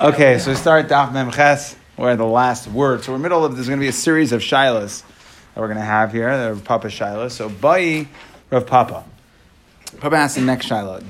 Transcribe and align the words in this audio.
okay, 0.00 0.38
so 0.38 0.50
we 0.50 0.56
start 0.56 0.88
Daf 0.88 1.12
Memches. 1.12 1.76
We're 1.96 2.16
the 2.16 2.24
last 2.24 2.66
word. 2.66 3.04
So 3.04 3.12
we're 3.12 3.18
middle 3.18 3.44
of, 3.44 3.54
there's 3.54 3.68
going 3.68 3.78
to 3.78 3.84
be 3.84 3.88
a 3.88 3.92
series 3.92 4.32
of 4.32 4.40
shilas 4.40 5.02
that 5.54 5.60
we're 5.60 5.68
going 5.68 5.78
to 5.78 5.84
have 5.84 6.12
here. 6.12 6.36
The 6.36 6.54
Rav 6.54 6.64
Papa 6.64 6.88
shilas. 6.88 7.32
So 7.32 7.48
Bai 7.48 8.08
Rav 8.50 8.66
Papa. 8.66 9.04
Papa 9.98 10.16
asks 10.16 10.36
the 10.36 10.42
next 10.42 10.68
shilah. 10.68 11.04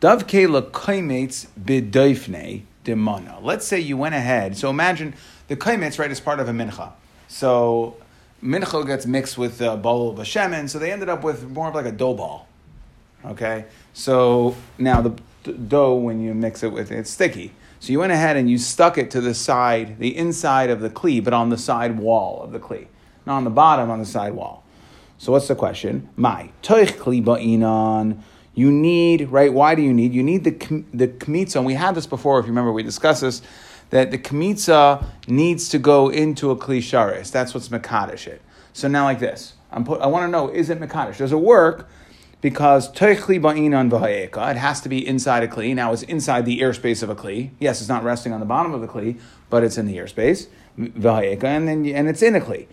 Dav 0.00 0.26
Kela 0.26 0.72
Kaimates 0.72 1.46
Bidoifne 1.60 2.62
Demana. 2.84 3.42
Let's 3.42 3.66
say 3.66 3.78
you 3.78 3.96
went 3.96 4.14
ahead. 4.14 4.56
So 4.56 4.70
imagine 4.70 5.14
the 5.48 5.56
Kaimates, 5.56 5.98
right, 5.98 6.10
is 6.10 6.20
part 6.20 6.40
of 6.40 6.48
a 6.48 6.52
mincha. 6.52 6.92
So 7.28 7.96
mincha 8.42 8.86
gets 8.86 9.06
mixed 9.06 9.38
with 9.38 9.60
a 9.60 9.76
bowl 9.76 10.10
of 10.10 10.18
a 10.18 10.22
shemen, 10.22 10.68
so 10.68 10.78
they 10.78 10.92
ended 10.92 11.08
up 11.08 11.22
with 11.22 11.48
more 11.50 11.68
of 11.68 11.74
like 11.74 11.86
a 11.86 11.92
dough 11.92 12.14
ball. 12.14 12.48
Okay, 13.24 13.66
so 13.92 14.56
now 14.78 15.00
the 15.00 15.14
dough, 15.42 15.94
when 15.94 16.20
you 16.20 16.34
mix 16.34 16.62
it 16.62 16.72
with 16.72 16.90
it's 16.90 17.10
sticky. 17.10 17.52
So 17.80 17.92
you 17.92 17.98
went 17.98 18.12
ahead 18.12 18.36
and 18.36 18.48
you 18.48 18.58
stuck 18.58 18.96
it 18.96 19.10
to 19.10 19.20
the 19.20 19.34
side, 19.34 19.98
the 19.98 20.16
inside 20.16 20.70
of 20.70 20.80
the 20.80 20.88
kli, 20.88 21.22
but 21.22 21.32
on 21.32 21.50
the 21.50 21.58
side 21.58 21.98
wall 21.98 22.40
of 22.42 22.52
the 22.52 22.60
kli, 22.60 22.86
not 23.26 23.38
on 23.38 23.44
the 23.44 23.50
bottom, 23.50 23.90
on 23.90 23.98
the 23.98 24.06
side 24.06 24.34
wall. 24.34 24.62
So 25.18 25.32
what's 25.32 25.48
the 25.48 25.54
question? 25.54 26.08
My 26.16 26.50
toich 26.62 26.92
kli 26.92 27.24
ba'inan. 27.24 28.22
You 28.54 28.70
need 28.70 29.30
right. 29.30 29.52
Why 29.52 29.74
do 29.74 29.82
you 29.82 29.92
need? 29.92 30.12
You 30.12 30.22
need 30.22 30.44
the 30.44 30.84
the 30.92 31.08
kmitza. 31.08 31.56
And 31.56 31.66
we 31.66 31.74
had 31.74 31.94
this 31.94 32.06
before. 32.06 32.38
If 32.38 32.44
you 32.44 32.50
remember, 32.50 32.72
we 32.72 32.82
discussed 32.82 33.22
this. 33.22 33.42
That 33.90 34.10
the 34.10 34.18
kmitza 34.18 35.04
needs 35.26 35.68
to 35.70 35.78
go 35.78 36.08
into 36.08 36.50
a 36.50 36.56
kli 36.56 36.78
sharis. 36.78 37.30
That's 37.30 37.54
what's 37.54 37.68
mekadosh 37.68 38.26
it. 38.26 38.42
So 38.72 38.88
now, 38.88 39.04
like 39.04 39.20
this, 39.20 39.54
I'm 39.70 39.84
put, 39.84 40.00
I 40.00 40.06
want 40.06 40.24
to 40.24 40.28
know: 40.28 40.48
is 40.48 40.70
it 40.70 40.80
mekadosh? 40.80 41.18
Does 41.18 41.32
it 41.32 41.40
work? 41.40 41.88
Because 42.42 42.92
toichli 42.92 43.40
ba'inan 43.40 43.90
it 44.50 44.56
has 44.58 44.82
to 44.82 44.90
be 44.90 45.06
inside 45.06 45.42
a 45.42 45.48
kli. 45.48 45.74
Now 45.74 45.92
it's 45.92 46.02
inside 46.02 46.44
the 46.44 46.60
airspace 46.60 47.02
of 47.02 47.08
a 47.08 47.14
kli. 47.14 47.52
Yes, 47.58 47.80
it's 47.80 47.88
not 47.88 48.04
resting 48.04 48.34
on 48.34 48.40
the 48.40 48.46
bottom 48.46 48.74
of 48.74 48.82
the 48.82 48.88
kli, 48.88 49.18
but 49.48 49.64
it's 49.64 49.78
in 49.78 49.86
the 49.86 49.96
airspace 49.96 50.48
and 50.76 51.68
then 51.68 51.86
and 51.86 52.08
it's 52.08 52.22
in 52.22 52.34
a 52.34 52.40
kli. 52.40 52.66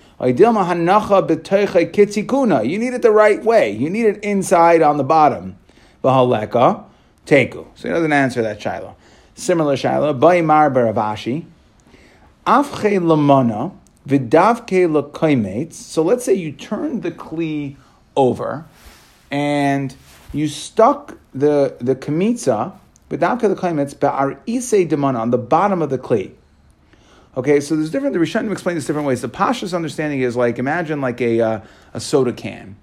You 2.70 2.80
need 2.80 2.94
it 2.94 3.02
the 3.02 3.12
right 3.12 3.44
way. 3.44 3.72
You 3.72 3.90
need 3.90 4.06
it 4.06 4.24
inside 4.24 4.82
on 4.82 4.98
the 4.98 5.04
bottom. 5.04 5.58
V'haleka 6.04 6.86
teku. 7.26 7.68
So 7.76 7.88
he 7.88 7.94
doesn't 7.94 8.14
answer 8.14 8.42
that 8.42 8.62
shiloh. 8.62 8.96
Similar 9.36 9.78
shiloh. 9.78 10.14
Ba'imar 10.14 10.74
baravashi. 10.74 11.46
Afche 12.48 13.00
lamana 13.00 13.74
v'davke 14.08 14.88
lakaimates. 14.90 15.74
So 15.74 16.02
let's 16.02 16.24
say 16.24 16.34
you 16.34 16.54
turn 16.54 17.02
the 17.02 17.12
kli 17.12 17.76
over 18.16 18.66
and 19.32 19.96
you 20.34 20.48
stuck 20.48 21.18
the 21.34 21.76
the 21.80 21.96
kamitza 21.96 22.74
without 23.10 23.40
the 23.40 23.56
klimetz 23.56 23.96
ba'ar 23.96 24.40
isei 24.46 24.88
demana 24.88 25.20
on 25.20 25.32
the 25.32 25.38
bottom 25.38 25.82
of 25.82 25.90
the 25.90 25.98
kli. 25.98 26.32
Okay, 27.38 27.60
so 27.60 27.76
there's 27.76 27.92
different. 27.92 28.14
The 28.14 28.20
Rishonim 28.20 28.52
explain 28.52 28.76
this 28.76 28.86
different 28.86 29.08
ways. 29.08 29.22
The 29.22 29.30
Pasha's 29.30 29.74
understanding 29.74 30.22
is 30.22 30.36
like 30.36 30.60
imagine 30.60 31.00
like 31.02 31.22
a 31.22 31.42
uh, 31.42 31.62
a 31.94 32.00
soda 32.00 32.34
can. 32.34 32.76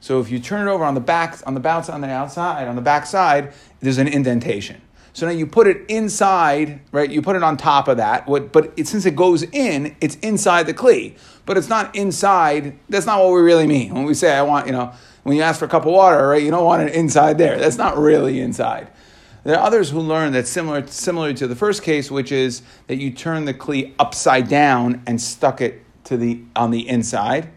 So 0.00 0.20
if 0.20 0.30
you 0.30 0.40
turn 0.40 0.66
it 0.66 0.70
over 0.70 0.84
on 0.84 0.94
the 0.94 1.00
back, 1.00 1.38
on 1.46 1.54
the 1.54 1.60
bounce 1.60 1.88
on 1.88 2.00
the 2.00 2.10
outside, 2.10 2.66
on 2.66 2.74
the 2.74 2.82
back 2.82 3.06
side, 3.06 3.52
there's 3.80 3.98
an 3.98 4.08
indentation. 4.08 4.82
So 5.12 5.26
now 5.26 5.32
you 5.32 5.46
put 5.46 5.66
it 5.66 5.84
inside, 5.88 6.80
right? 6.90 7.08
You 7.08 7.22
put 7.22 7.36
it 7.36 7.42
on 7.42 7.56
top 7.56 7.86
of 7.86 7.98
that. 7.98 8.26
What, 8.26 8.50
but 8.52 8.72
it, 8.76 8.88
since 8.88 9.04
it 9.04 9.14
goes 9.14 9.42
in, 9.42 9.94
it's 10.00 10.16
inside 10.16 10.66
the 10.66 10.74
kli. 10.74 11.16
But 11.44 11.58
it's 11.58 11.68
not 11.68 11.94
inside. 11.94 12.78
That's 12.88 13.06
not 13.06 13.20
what 13.20 13.32
we 13.32 13.42
really 13.42 13.66
mean 13.66 13.94
when 13.94 14.04
we 14.04 14.14
say 14.14 14.34
I 14.34 14.42
want. 14.42 14.66
You 14.66 14.72
know, 14.72 14.92
when 15.22 15.36
you 15.36 15.42
ask 15.42 15.58
for 15.58 15.66
a 15.66 15.68
cup 15.68 15.86
of 15.86 15.92
water, 15.92 16.28
right? 16.28 16.42
You 16.42 16.50
don't 16.50 16.64
want 16.64 16.82
it 16.82 16.94
inside 16.94 17.38
there. 17.38 17.58
That's 17.58 17.78
not 17.78 17.96
really 17.96 18.40
inside. 18.40 18.88
There 19.44 19.56
are 19.56 19.64
others 19.64 19.90
who 19.90 19.98
learn 19.98 20.32
that 20.32 20.46
similar, 20.46 20.86
similar 20.86 21.32
to 21.34 21.48
the 21.48 21.56
first 21.56 21.82
case, 21.82 22.10
which 22.10 22.30
is 22.30 22.62
that 22.86 22.96
you 22.96 23.10
turn 23.10 23.44
the 23.44 23.54
kli 23.54 23.92
upside 23.98 24.48
down 24.48 25.02
and 25.06 25.20
stuck 25.20 25.60
it 25.60 25.84
to 26.04 26.16
the 26.16 26.42
on 26.54 26.70
the 26.70 26.88
inside. 26.88 27.48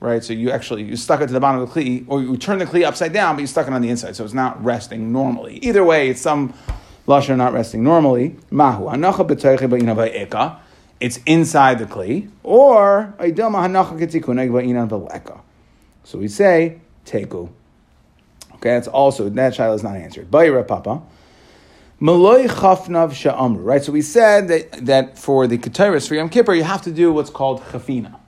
Right, 0.00 0.24
so 0.24 0.32
you 0.32 0.50
actually 0.50 0.82
you 0.82 0.96
stuck 0.96 1.20
it 1.20 1.28
to 1.28 1.32
the 1.32 1.40
bottom 1.40 1.60
of 1.60 1.72
the 1.72 1.80
kli, 1.80 2.04
or 2.08 2.22
you 2.22 2.36
turn 2.36 2.58
the 2.58 2.66
kli 2.66 2.84
upside 2.84 3.12
down, 3.12 3.36
but 3.36 3.42
you 3.42 3.46
stuck 3.46 3.66
it 3.66 3.72
on 3.72 3.82
the 3.82 3.90
inside, 3.90 4.16
so 4.16 4.24
it's 4.24 4.34
not 4.34 4.62
resting 4.64 5.12
normally. 5.12 5.58
Either 5.58 5.84
way, 5.84 6.08
it's 6.08 6.20
some 6.20 6.54
lashon 7.06 7.36
not 7.36 7.52
resting 7.52 7.84
normally. 7.84 8.36
Mahu 8.50 8.86
hanacha 8.86 9.28
b'toiche 9.28 10.58
It's 11.00 11.18
inside 11.26 11.78
the 11.78 11.86
kli, 11.86 12.30
or 12.42 13.14
aydama 13.18 13.68
hanacha 13.68 13.98
k'tikuneg 13.98 14.50
ba'inan 14.50 14.88
v'leka. 14.88 15.40
So 16.04 16.18
we 16.18 16.28
say 16.28 16.80
teku. 17.06 17.48
Okay, 18.54 18.70
that's 18.70 18.88
also 18.88 19.28
that 19.28 19.54
child 19.54 19.74
is 19.74 19.82
not 19.82 19.96
answered. 19.96 20.30
Bayra 20.30 20.66
Papa. 20.66 21.02
Maloi 22.00 22.48
chafnav 22.48 23.12
sha'amru. 23.12 23.64
Right, 23.64 23.82
so 23.82 23.92
we 23.92 24.02
said 24.02 24.48
that, 24.48 24.86
that 24.86 25.18
for 25.18 25.46
the 25.46 25.58
Keteris, 25.58 26.08
for 26.08 26.14
Yom 26.14 26.28
Kippur, 26.28 26.54
you 26.54 26.64
have 26.64 26.82
to 26.82 26.92
do 26.92 27.12
what's 27.12 27.30
called 27.30 27.60
chafina. 27.60 28.18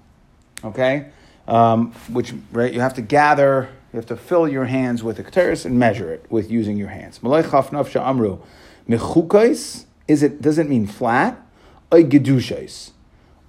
Okay? 0.65 1.07
Um, 1.47 1.93
which, 2.11 2.33
right, 2.53 2.73
you 2.73 2.81
have 2.81 2.95
to 2.95 3.03
gather, 3.03 3.69
you 3.93 3.97
have 3.97 4.07
to 4.07 4.17
fill 4.17 4.49
your 4.49 4.65
hands 4.65 5.03
with 5.03 5.17
the 5.17 5.25
Keteris 5.25 5.65
and 5.65 5.79
measure 5.79 6.13
it 6.13 6.25
with 6.31 6.51
using 6.51 6.77
your 6.77 6.89
hands. 6.89 7.19
Maloi 7.19 7.43
chafnav 7.43 7.89
sha'amru. 7.89 8.41
Mechukais, 8.89 9.84
is 10.07 10.23
it, 10.23 10.41
does 10.41 10.59
it 10.59 10.69
mean 10.69 10.87
flat? 10.87 11.41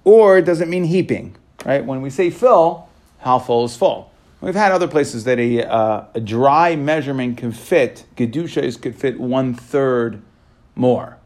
Or 0.04 0.40
does 0.40 0.60
it 0.60 0.68
mean 0.68 0.84
heaping? 0.84 1.36
Right? 1.64 1.84
When 1.84 2.00
we 2.00 2.10
say 2.10 2.30
fill, 2.30 2.88
how 3.18 3.38
full 3.38 3.64
is 3.64 3.76
full? 3.76 4.12
We've 4.46 4.54
had 4.54 4.70
other 4.70 4.86
places 4.86 5.24
that 5.24 5.40
a, 5.40 5.68
uh, 5.68 6.04
a 6.14 6.20
dry 6.20 6.76
measurement 6.76 7.36
can 7.36 7.50
fit, 7.50 8.04
Gedushas 8.16 8.80
could 8.80 8.94
fit 8.94 9.18
one 9.18 9.54
third 9.54 10.22
more. 10.76 11.18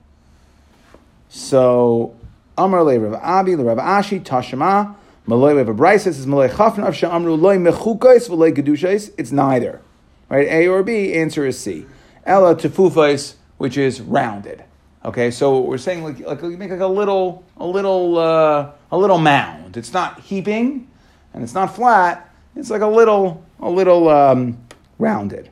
So, 1.28 2.16
Amar 2.56 2.82
Le 2.82 2.98
Rav 2.98 3.20
Abi, 3.22 3.56
Le 3.56 3.64
Rav 3.64 3.76
Ashi, 3.76 4.20
Tashema, 4.20 4.96
Malay 5.26 5.52
Rav 5.52 5.76
Bryce 5.76 6.04
says 6.04 6.26
Malay 6.26 6.48
Chafnav 6.48 6.94
Sha'amru 6.94 7.38
Loy 7.38 7.58
Mechukais 7.58 8.26
V'Loy 8.30 8.56
Gedushais. 8.56 9.12
It's 9.18 9.30
neither. 9.30 9.82
Right? 10.30 10.48
A 10.48 10.68
or 10.68 10.82
B, 10.82 11.12
answer 11.12 11.44
is 11.44 11.58
C. 11.58 11.84
Ella 12.24 12.54
Tefufais, 12.56 13.34
which 13.58 13.76
is 13.76 14.00
rounded. 14.00 14.64
Okay, 15.04 15.30
so 15.30 15.60
we're 15.60 15.76
saying 15.76 16.04
like, 16.04 16.20
like 16.20 16.42
make 16.42 16.70
like 16.70 16.80
a 16.80 16.86
little, 16.86 17.44
a 17.58 17.66
little, 17.66 18.16
uh, 18.16 18.70
a 18.90 18.96
little 18.96 19.18
mound. 19.18 19.76
It's 19.76 19.92
not 19.92 20.20
heaping, 20.20 20.88
and 21.34 21.42
it's 21.42 21.52
not 21.52 21.76
flat, 21.76 22.29
it's 22.56 22.70
like 22.70 22.82
a 22.82 22.86
little, 22.86 23.44
a 23.60 23.70
little 23.70 24.08
um, 24.08 24.58
rounded. 24.98 25.50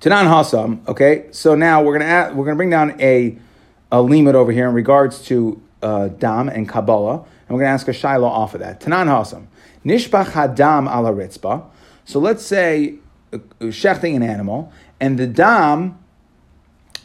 Tanan 0.00 0.26
Hasam. 0.26 0.86
Okay, 0.88 1.26
so 1.30 1.54
now 1.54 1.82
we're 1.82 1.92
gonna 1.92 2.10
add, 2.10 2.34
we're 2.34 2.44
gonna 2.44 2.56
bring 2.56 2.70
down 2.70 3.00
a 3.00 3.38
a 3.92 4.02
limit 4.02 4.34
over 4.34 4.50
here 4.50 4.66
in 4.68 4.74
regards 4.74 5.22
to 5.26 5.62
uh, 5.82 6.08
dam 6.08 6.48
and 6.48 6.68
kabbalah, 6.68 7.18
and 7.18 7.50
we're 7.50 7.60
gonna 7.60 7.72
ask 7.72 7.86
a 7.86 7.92
shiloh 7.92 8.26
off 8.26 8.54
of 8.54 8.60
that. 8.60 8.80
Tanan 8.80 9.06
Hasam. 9.06 9.46
Nishbach 9.84 10.30
hadam 10.30 10.92
ala 10.92 11.12
ritzba. 11.12 11.64
So 12.04 12.18
let's 12.18 12.44
say 12.44 12.94
uh, 13.32 13.38
shechting 13.60 14.16
an 14.16 14.22
animal, 14.22 14.72
and 14.98 15.18
the 15.18 15.26
dam 15.26 15.98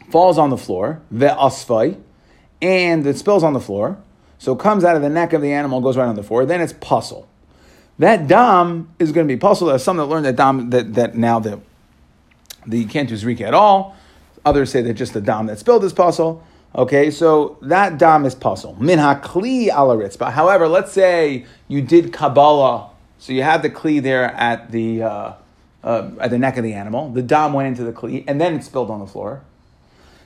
falls 0.09 0.38
on 0.38 0.50
the 0.50 0.57
floor, 0.57 1.02
ve'asfai, 1.13 2.00
and 2.62 3.06
it 3.06 3.18
spills 3.18 3.44
on 3.44 3.53
the 3.53 3.59
floor. 3.59 3.97
So 4.40 4.53
it 4.53 4.59
comes 4.59 4.84
out 4.84 4.96
of 4.96 5.02
the 5.02 5.09
neck 5.09 5.34
of 5.34 5.41
the 5.41 5.52
animal, 5.52 5.81
goes 5.81 5.97
right 5.97 6.07
on 6.07 6.16
the 6.16 6.24
floor. 6.24 6.46
Then 6.46 6.62
it's 6.62 6.74
puzzle 6.74 7.28
that 8.00 8.28
dam 8.28 8.90
is 9.00 9.12
going 9.12 9.28
to 9.28 9.34
be 9.34 9.40
possible. 9.40 9.69
There's 9.69 9.84
some 9.84 9.97
that 9.97 10.06
learn 10.06 10.24
that 10.24 10.35
dam 10.35 10.69
that, 10.69 10.94
that 10.94 11.16
now 11.16 11.40
that 11.40 11.59
the, 12.66 12.78
you 12.80 12.88
can't 12.88 13.09
do 13.09 13.16
zrika 13.16 13.41
at 13.41 13.53
all. 13.53 13.96
Others 14.46 14.72
say 14.72 14.81
that 14.81 14.94
just 14.94 15.13
the 15.13 15.22
dam 15.22 15.47
that 15.47 15.59
spilled 15.59 15.84
is 15.84 15.94
puzzle. 15.94 16.44
Okay, 16.75 17.09
so 17.09 17.57
that 17.62 17.97
dam 17.97 18.25
is 18.25 18.36
puzzle. 18.36 18.75
Min 18.80 19.00
hakli 19.00 19.68
ala 19.68 19.97
ritzba. 19.97 20.31
However, 20.31 20.68
let's 20.68 20.91
say 20.91 21.46
you 21.68 21.81
did 21.81 22.13
kabbalah, 22.13 22.90
so 23.18 23.34
you 23.34 23.41
have 23.41 23.62
the 23.62 23.69
kli 23.69 24.02
there 24.02 24.25
at 24.25 24.72
the 24.72 25.02
uh, 25.02 25.34
uh, 25.84 26.12
at 26.19 26.30
the 26.30 26.38
neck 26.38 26.57
of 26.57 26.63
the 26.63 26.74
animal. 26.74 27.09
The 27.09 27.24
dam 27.24 27.53
went 27.53 27.68
into 27.69 27.84
the 27.84 27.94
kli, 27.94 28.24
and 28.28 28.40
then 28.40 28.56
it 28.56 28.63
spilled 28.63 28.91
on 28.91 29.00
the 29.00 29.07
floor. 29.07 29.41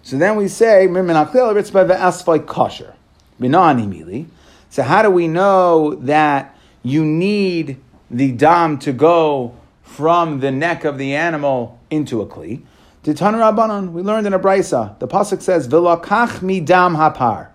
So 0.04 0.18
then 0.18 0.36
we 0.36 0.48
say 0.50 0.88
min 0.88 1.06
hakli 1.06 1.36
ala 1.36 1.54
ritzba 1.54 1.88
ve'asfai 1.88 2.46
kosher. 2.46 2.96
Binani 3.40 3.88
mili. 3.88 4.26
So 4.70 4.84
how 4.84 5.04
do 5.04 5.10
we 5.10 5.28
know 5.28 5.96
that? 5.96 6.58
You 6.84 7.06
need 7.06 7.78
the 8.10 8.32
dam 8.32 8.78
to 8.80 8.92
go 8.92 9.56
from 9.84 10.40
the 10.40 10.52
neck 10.52 10.84
of 10.84 10.98
the 10.98 11.16
animal 11.16 11.80
into 11.90 12.22
a 12.22 12.26
kli. 12.26 12.64
We 13.04 13.14
learned 13.14 14.28
in 14.28 14.34
a 14.34 14.40
brisa. 14.40 15.00
The 15.00 15.08
pasuk 15.08 15.42
says, 15.42 15.68
"V'lakach 15.68 16.40
midam 16.40 16.96
hapar." 16.96 17.48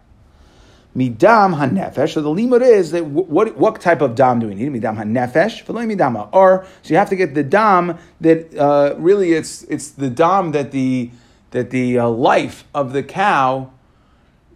Midam 0.96 1.56
hanefesh. 1.56 2.14
So 2.14 2.22
the 2.22 2.30
limud 2.30 2.62
is 2.62 2.90
that 2.92 3.04
what, 3.04 3.56
what 3.56 3.80
type 3.80 4.00
of 4.00 4.14
dam 4.14 4.40
do 4.40 4.48
we 4.48 4.54
need? 4.54 4.72
Midam 4.72 4.96
hanefesh, 4.96 5.64
v'loy 5.64 5.86
midama. 5.94 6.28
Or 6.32 6.66
so 6.82 6.94
you 6.94 6.96
have 6.96 7.10
to 7.10 7.16
get 7.16 7.34
the 7.34 7.44
dam 7.44 7.98
that 8.20 8.56
uh, 8.56 8.94
really 8.98 9.34
it's 9.34 9.62
it's 9.64 9.90
the 9.90 10.10
dam 10.10 10.52
that 10.52 10.72
the 10.72 11.10
that 11.52 11.70
the 11.70 11.98
uh, 11.98 12.08
life 12.08 12.64
of 12.74 12.92
the 12.92 13.02
cow 13.02 13.70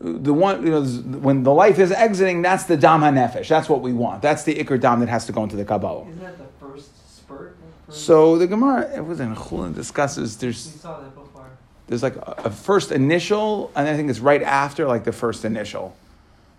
the 0.00 0.32
one 0.32 0.64
you 0.64 0.70
know 0.72 0.82
when 0.82 1.42
the 1.42 1.52
life 1.52 1.78
is 1.78 1.92
exiting, 1.92 2.42
that's 2.42 2.64
the 2.64 2.76
dam 2.76 3.00
hanefesh. 3.02 3.48
That's 3.48 3.68
what 3.68 3.82
we 3.82 3.92
want. 3.92 4.22
That's 4.22 4.44
the 4.44 4.54
ikr 4.54 4.80
dam 4.80 5.00
that 5.00 5.08
has 5.08 5.26
to 5.26 5.32
go 5.32 5.42
into 5.42 5.56
the 5.56 5.64
kabbalah. 5.64 6.08
Isn't 6.08 6.20
that 6.20 6.38
the 6.38 6.44
first 6.58 7.16
spurt? 7.16 7.56
So 7.90 8.38
the 8.38 8.46
Gemara, 8.46 8.90
it 8.96 9.04
was 9.04 9.20
in 9.20 9.34
Chulin 9.34 9.74
discusses. 9.74 10.36
There's 10.38 10.64
We 10.64 10.78
saw 10.78 11.00
that 11.00 11.14
before. 11.14 11.50
there's 11.88 12.02
like 12.02 12.16
a, 12.16 12.42
a 12.44 12.50
first 12.50 12.92
initial, 12.92 13.70
and 13.74 13.88
I 13.88 13.96
think 13.96 14.08
it's 14.08 14.20
right 14.20 14.42
after 14.42 14.86
like 14.86 15.04
the 15.04 15.12
first 15.12 15.44
initial. 15.44 15.94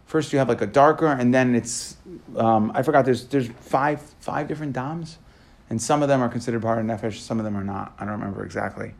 First, 0.05 0.33
you 0.33 0.39
have 0.39 0.49
like 0.49 0.61
a 0.61 0.67
darker, 0.67 1.07
and 1.07 1.33
then 1.33 1.55
it's 1.55 1.95
um, 2.35 2.71
I 2.75 2.83
forgot. 2.83 3.05
There's 3.05 3.25
there's 3.27 3.47
five 3.47 4.01
five 4.19 4.47
different 4.49 4.73
dams, 4.73 5.17
and 5.69 5.81
some 5.81 6.03
of 6.03 6.09
them 6.09 6.21
are 6.21 6.27
considered 6.29 6.61
part 6.61 6.77
of 6.79 6.85
nefesh. 6.85 7.17
Some 7.17 7.39
of 7.39 7.45
them 7.45 7.55
are 7.57 7.63
not. 7.63 7.93
I 7.97 8.03
don't 8.03 8.19
remember 8.19 8.43
exactly 8.43 8.93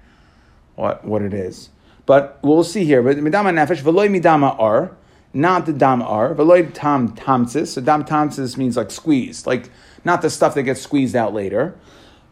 what 0.76 1.04
what 1.04 1.22
it 1.22 1.34
is, 1.34 1.70
but 2.06 2.39
we'll 2.44 2.63
see 2.63 2.86
here. 2.86 3.01
But 3.01 3.18
midama 3.18 3.51
nefesh 3.51 3.81
v'loy 3.81 4.09
midama 4.09 4.59
ar, 4.59 4.95
not 5.33 5.65
the 5.65 5.74
dam 5.74 6.01
ar 6.01 6.33
v'loy 6.33 6.74
tam 6.74 7.15
tamtzis. 7.15 7.68
So 7.68 7.81
dam 7.81 8.03
tamtzis 8.03 8.57
means 8.57 8.77
like 8.77 8.92
squeezed, 8.92 9.45
like 9.45 9.69
not 10.03 10.21
the 10.21 10.30
stuff 10.30 10.56
that 10.56 10.63
gets 10.63 10.81
squeezed 10.81 11.15
out 11.15 11.33
later. 11.33 11.75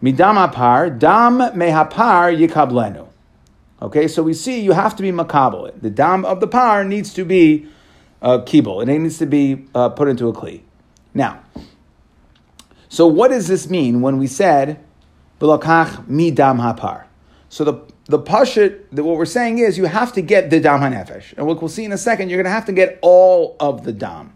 Midama 0.02 0.52
par 0.52 0.90
dam 0.90 1.40
mehapar 1.40 2.36
yikablenu. 2.38 3.08
Okay, 3.82 4.08
so 4.10 4.22
we 4.22 4.34
see 4.34 4.60
you 4.60 4.74
have 4.74 4.96
to 4.96 5.02
be 5.02 5.12
makabel. 5.12 5.80
The 5.82 5.90
dam 5.90 6.26
of 6.26 6.42
the 6.42 6.48
par 6.48 6.84
needs 6.84 7.14
to 7.14 7.24
be 7.24 7.68
uh, 8.22 8.40
kibble. 8.40 8.82
It 8.82 8.88
needs 8.88 9.18
to 9.20 9.26
be 9.26 9.66
uh, 9.74 9.90
put 9.90 10.08
into 10.08 10.28
a 10.28 10.34
kli. 10.34 10.62
Now, 11.14 11.42
so 12.90 13.08
what 13.08 13.30
does 13.30 13.48
this 13.48 13.70
mean 13.70 14.02
when 14.02 14.18
we 14.18 14.28
said 14.28 14.84
"B'lakach 15.40 16.08
mi 16.08 16.32
dam 16.32 16.58
hapar"? 16.58 17.06
So 17.48 17.64
the 17.64 17.74
the 18.10 18.20
pashut, 18.20 18.92
what 18.92 19.18
we're 19.18 19.26
saying 19.26 19.60
is 19.60 19.78
you 19.78 19.86
have 19.86 20.12
to 20.14 20.22
get 20.22 20.50
the 20.50 20.60
dam 20.60 20.82
hanefesh, 20.82 21.34
and 21.38 21.46
what 21.46 21.62
we'll 21.62 21.70
see 21.70 21.86
in 21.86 21.92
a 21.92 21.98
second, 21.98 22.30
you're 22.30 22.38
going 22.38 22.46
to 22.46 22.52
have 22.52 22.66
to 22.66 22.74
get 22.74 22.98
all 23.02 23.56
of 23.60 23.84
the 23.84 23.94
dam. 23.94 24.34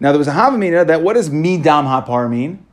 Now 0.00 0.12
there 0.12 0.18
was 0.18 0.28
a 0.28 0.32
havamina 0.32 0.86
that 0.86 1.02
what 1.02 1.14
does 1.14 1.30
mi 1.30 1.58
dam 1.58 1.84
hapar 1.84 2.28
mean? 2.28 2.64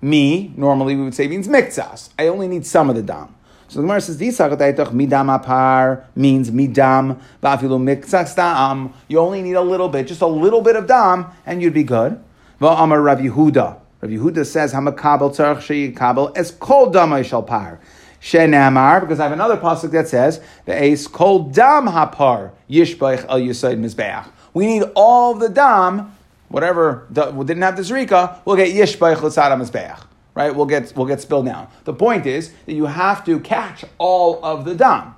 Mi 0.00 0.52
normally 0.56 0.96
we 0.96 1.02
would 1.02 1.14
say 1.14 1.26
means 1.26 1.48
miktsas. 1.48 2.10
I 2.18 2.28
only 2.28 2.48
need 2.48 2.64
some 2.64 2.88
of 2.88 2.96
the 2.96 3.02
dam. 3.02 3.34
So 3.68 3.80
the 3.80 3.82
Gemara 3.82 4.00
says, 4.00 4.18
midam 4.18 5.36
apar 5.36 6.04
means 6.14 6.52
midam, 6.52 7.20
vafilu 7.42 7.80
miktsas 7.80 8.36
dam. 8.36 8.94
You 9.08 9.18
only 9.18 9.42
need 9.42 9.54
a 9.54 9.62
little 9.62 9.88
bit, 9.88 10.06
just 10.06 10.20
a 10.20 10.26
little 10.26 10.60
bit 10.60 10.76
of 10.76 10.86
dam, 10.86 11.26
and 11.44 11.60
you'd 11.60 11.74
be 11.74 11.82
good. 11.82 12.22
Va'amar 12.60 13.04
Rav 13.04 13.18
Yehuda. 13.18 13.80
Rav 14.00 14.10
Yehuda 14.10 14.46
says, 14.46 14.72
hamakabel 14.72 15.34
tzarech 15.34 15.92
sheyikabel 15.92 16.36
es 16.36 16.52
kol 16.52 16.92
damay 16.92 17.24
shal 17.24 17.42
par. 17.42 17.80
Shenamar, 18.20 19.00
because 19.00 19.20
I 19.20 19.24
have 19.24 19.32
another 19.32 19.56
pasuk 19.56 19.90
that 19.92 20.08
says, 20.08 20.40
the 20.64 20.82
ace 20.82 21.06
kol 21.06 21.44
dam 21.44 21.86
hapar 21.86 22.52
yishbach 22.68 23.26
el 23.28 23.40
yisaid 23.40 23.78
mizbeach. 23.78 24.28
We 24.54 24.66
need 24.66 24.84
all 24.94 25.34
the 25.34 25.48
dam, 25.48 26.16
whatever 26.48 27.06
we 27.10 27.44
didn't 27.44 27.62
have 27.62 27.76
the 27.76 27.82
zrika, 27.82 28.38
we'll 28.44 28.56
get 28.56 28.74
yishbach 28.74 29.22
l'tzad 29.22 29.50
mizbeach 29.60 30.02
right, 30.36 30.54
we'll 30.54 30.66
get, 30.66 30.92
we'll 30.94 31.06
get 31.06 31.20
spilled 31.20 31.46
down. 31.46 31.66
The 31.84 31.94
point 31.94 32.26
is 32.26 32.52
that 32.66 32.74
you 32.74 32.84
have 32.84 33.24
to 33.24 33.40
catch 33.40 33.84
all 33.98 34.44
of 34.44 34.64
the 34.64 34.74
dam. 34.74 35.16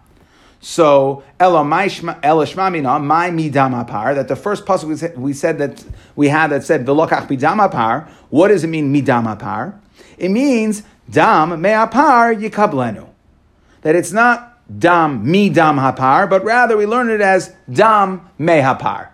So, 0.61 1.23
Ela 1.39 1.63
Shmamina, 1.63 3.05
my 3.05 3.31
midam 3.31 3.85
apar, 3.85 4.15
that 4.15 4.29
the 4.29 4.37
first 4.37 4.65
pasuk 4.65 5.17
we 5.17 5.33
said 5.33 5.59
that 5.59 5.85
we 6.17 6.29
had 6.29 6.49
that 6.49 6.65
said, 6.65 6.87
Velokach 6.87 7.29
midam 7.29 7.69
apar, 7.69 8.09
what 8.31 8.49
does 8.49 8.65
it 8.65 8.69
mean, 8.69 8.95
midam 8.95 9.37
apar? 9.37 9.79
It 10.17 10.31
means, 10.31 10.85
dam 11.11 11.61
me 11.61 11.71
apar 11.71 12.35
yikablenu. 12.35 13.09
That 13.83 13.95
it's 13.95 14.13
not 14.13 14.59
dam 14.79 15.31
mi 15.31 15.49
dam 15.49 15.77
hapar, 15.77 16.29
but 16.29 16.45
rather 16.45 16.77
we 16.77 16.87
learn 16.87 17.11
it 17.11 17.21
as 17.21 17.55
dam 17.71 18.29
me 18.39 18.55
hapar. 18.55 19.09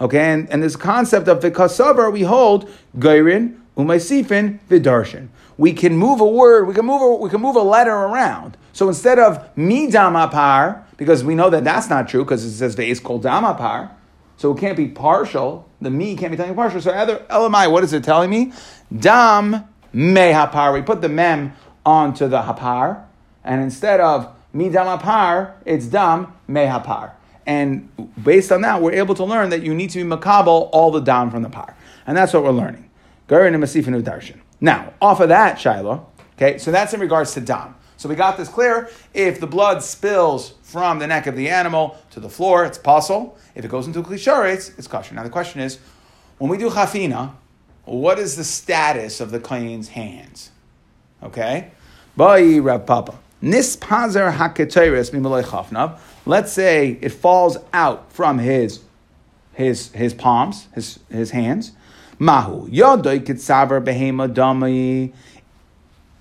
Okay, 0.00 0.32
and, 0.32 0.48
and 0.50 0.62
this 0.62 0.76
concept 0.76 1.28
of 1.28 1.42
the 1.42 1.50
kasavar 1.50 2.12
we 2.12 2.22
hold, 2.22 2.70
gairin, 2.98 3.60
umaisifin, 3.76 4.58
vidarshin 4.68 5.28
we 5.60 5.74
can 5.74 5.94
move 5.94 6.20
a 6.20 6.26
word, 6.26 6.66
we 6.66 6.72
can 6.72 6.86
move 6.86 7.02
a, 7.02 7.14
we 7.16 7.28
can 7.28 7.42
move 7.42 7.54
a 7.54 7.60
letter 7.60 7.92
around. 7.92 8.56
So 8.72 8.88
instead 8.88 9.18
of 9.18 9.46
mi 9.58 9.88
damapar, 9.88 10.82
because 10.96 11.22
we 11.22 11.34
know 11.34 11.50
that 11.50 11.64
that's 11.64 11.90
not 11.90 12.08
true 12.08 12.24
because 12.24 12.42
it 12.46 12.52
says 12.52 12.76
the 12.76 12.86
is 12.86 12.98
called 12.98 13.24
damapar, 13.24 13.90
so 14.38 14.56
it 14.56 14.58
can't 14.58 14.74
be 14.74 14.88
partial. 14.88 15.68
The 15.82 15.90
me 15.90 16.16
can't 16.16 16.30
be 16.30 16.38
telling 16.38 16.54
partial. 16.54 16.80
So 16.80 16.92
other 16.92 17.18
LMI, 17.28 17.70
what 17.70 17.84
is 17.84 17.92
it 17.92 18.02
telling 18.02 18.30
me? 18.30 18.54
Dam 18.96 19.68
me 19.92 20.32
hapar. 20.32 20.72
We 20.72 20.82
put 20.82 21.00
the 21.00 21.08
mem 21.08 21.54
onto 21.84 22.28
the 22.28 22.42
hapar, 22.42 23.04
and 23.44 23.60
instead 23.62 24.00
of 24.00 24.28
mi 24.52 24.68
damapar, 24.68 25.54
it's 25.64 25.86
dam 25.86 26.32
me 26.48 26.62
hapar. 26.62 27.12
And 27.46 27.88
based 28.22 28.52
on 28.52 28.60
that, 28.62 28.80
we're 28.80 28.92
able 28.92 29.14
to 29.16 29.24
learn 29.24 29.50
that 29.50 29.62
you 29.62 29.74
need 29.74 29.90
to 29.90 30.02
be 30.02 30.08
makabel 30.08 30.68
all 30.72 30.90
the 30.90 31.00
dam 31.00 31.30
from 31.30 31.42
the 31.42 31.50
par. 31.50 31.76
And 32.06 32.16
that's 32.16 32.32
what 32.32 32.44
we're 32.44 32.50
learning. 32.50 32.90
Garin 33.28 33.54
and 33.54 33.64
Darshan. 33.64 34.40
Now, 34.60 34.92
off 35.00 35.20
of 35.20 35.28
that, 35.30 35.58
Shiloh, 35.58 36.06
okay, 36.36 36.58
so 36.58 36.70
that's 36.70 36.92
in 36.92 37.00
regards 37.00 37.32
to 37.34 37.40
dam. 37.40 37.74
So 37.96 38.08
we 38.08 38.14
got 38.14 38.36
this 38.36 38.48
clear. 38.48 38.88
If 39.14 39.40
the 39.40 39.46
blood 39.46 39.82
spills 39.82 40.54
from 40.62 40.98
the 40.98 41.06
neck 41.06 41.26
of 41.26 41.36
the 41.36 41.48
animal 41.48 41.96
to 42.10 42.20
the 42.20 42.28
floor, 42.28 42.64
it's 42.64 42.78
possible. 42.78 43.38
If 43.54 43.64
it 43.64 43.68
goes 43.68 43.86
into 43.86 44.02
klisharetz, 44.02 44.78
it's 44.78 44.86
kosher. 44.86 45.14
Now 45.14 45.22
the 45.22 45.30
question 45.30 45.60
is, 45.60 45.78
when 46.38 46.50
we 46.50 46.56
do 46.56 46.70
chafina, 46.70 47.34
what 47.90 48.18
is 48.18 48.36
the 48.36 48.44
status 48.44 49.20
of 49.20 49.30
the 49.30 49.40
kohen's 49.40 49.88
hands? 49.88 50.50
Okay? 51.22 51.70
Ba'y 52.16 52.62
Rav 52.62 52.86
Papa. 52.86 53.18
Nispazer 53.42 54.32
haketeres 54.32 55.10
mimalei 55.10 55.42
chafnav. 55.42 55.98
Let's 56.26 56.52
say 56.52 56.98
it 57.00 57.10
falls 57.10 57.56
out 57.72 58.12
from 58.12 58.38
his 58.38 58.80
his 59.54 59.90
his 59.92 60.14
palms, 60.14 60.68
his 60.74 61.00
his 61.10 61.30
hands. 61.30 61.72
Mahu. 62.18 62.68
Yodoi 62.68 63.20
kitsaver 63.20 63.82
behema 63.82 64.32
damai. 64.32 65.12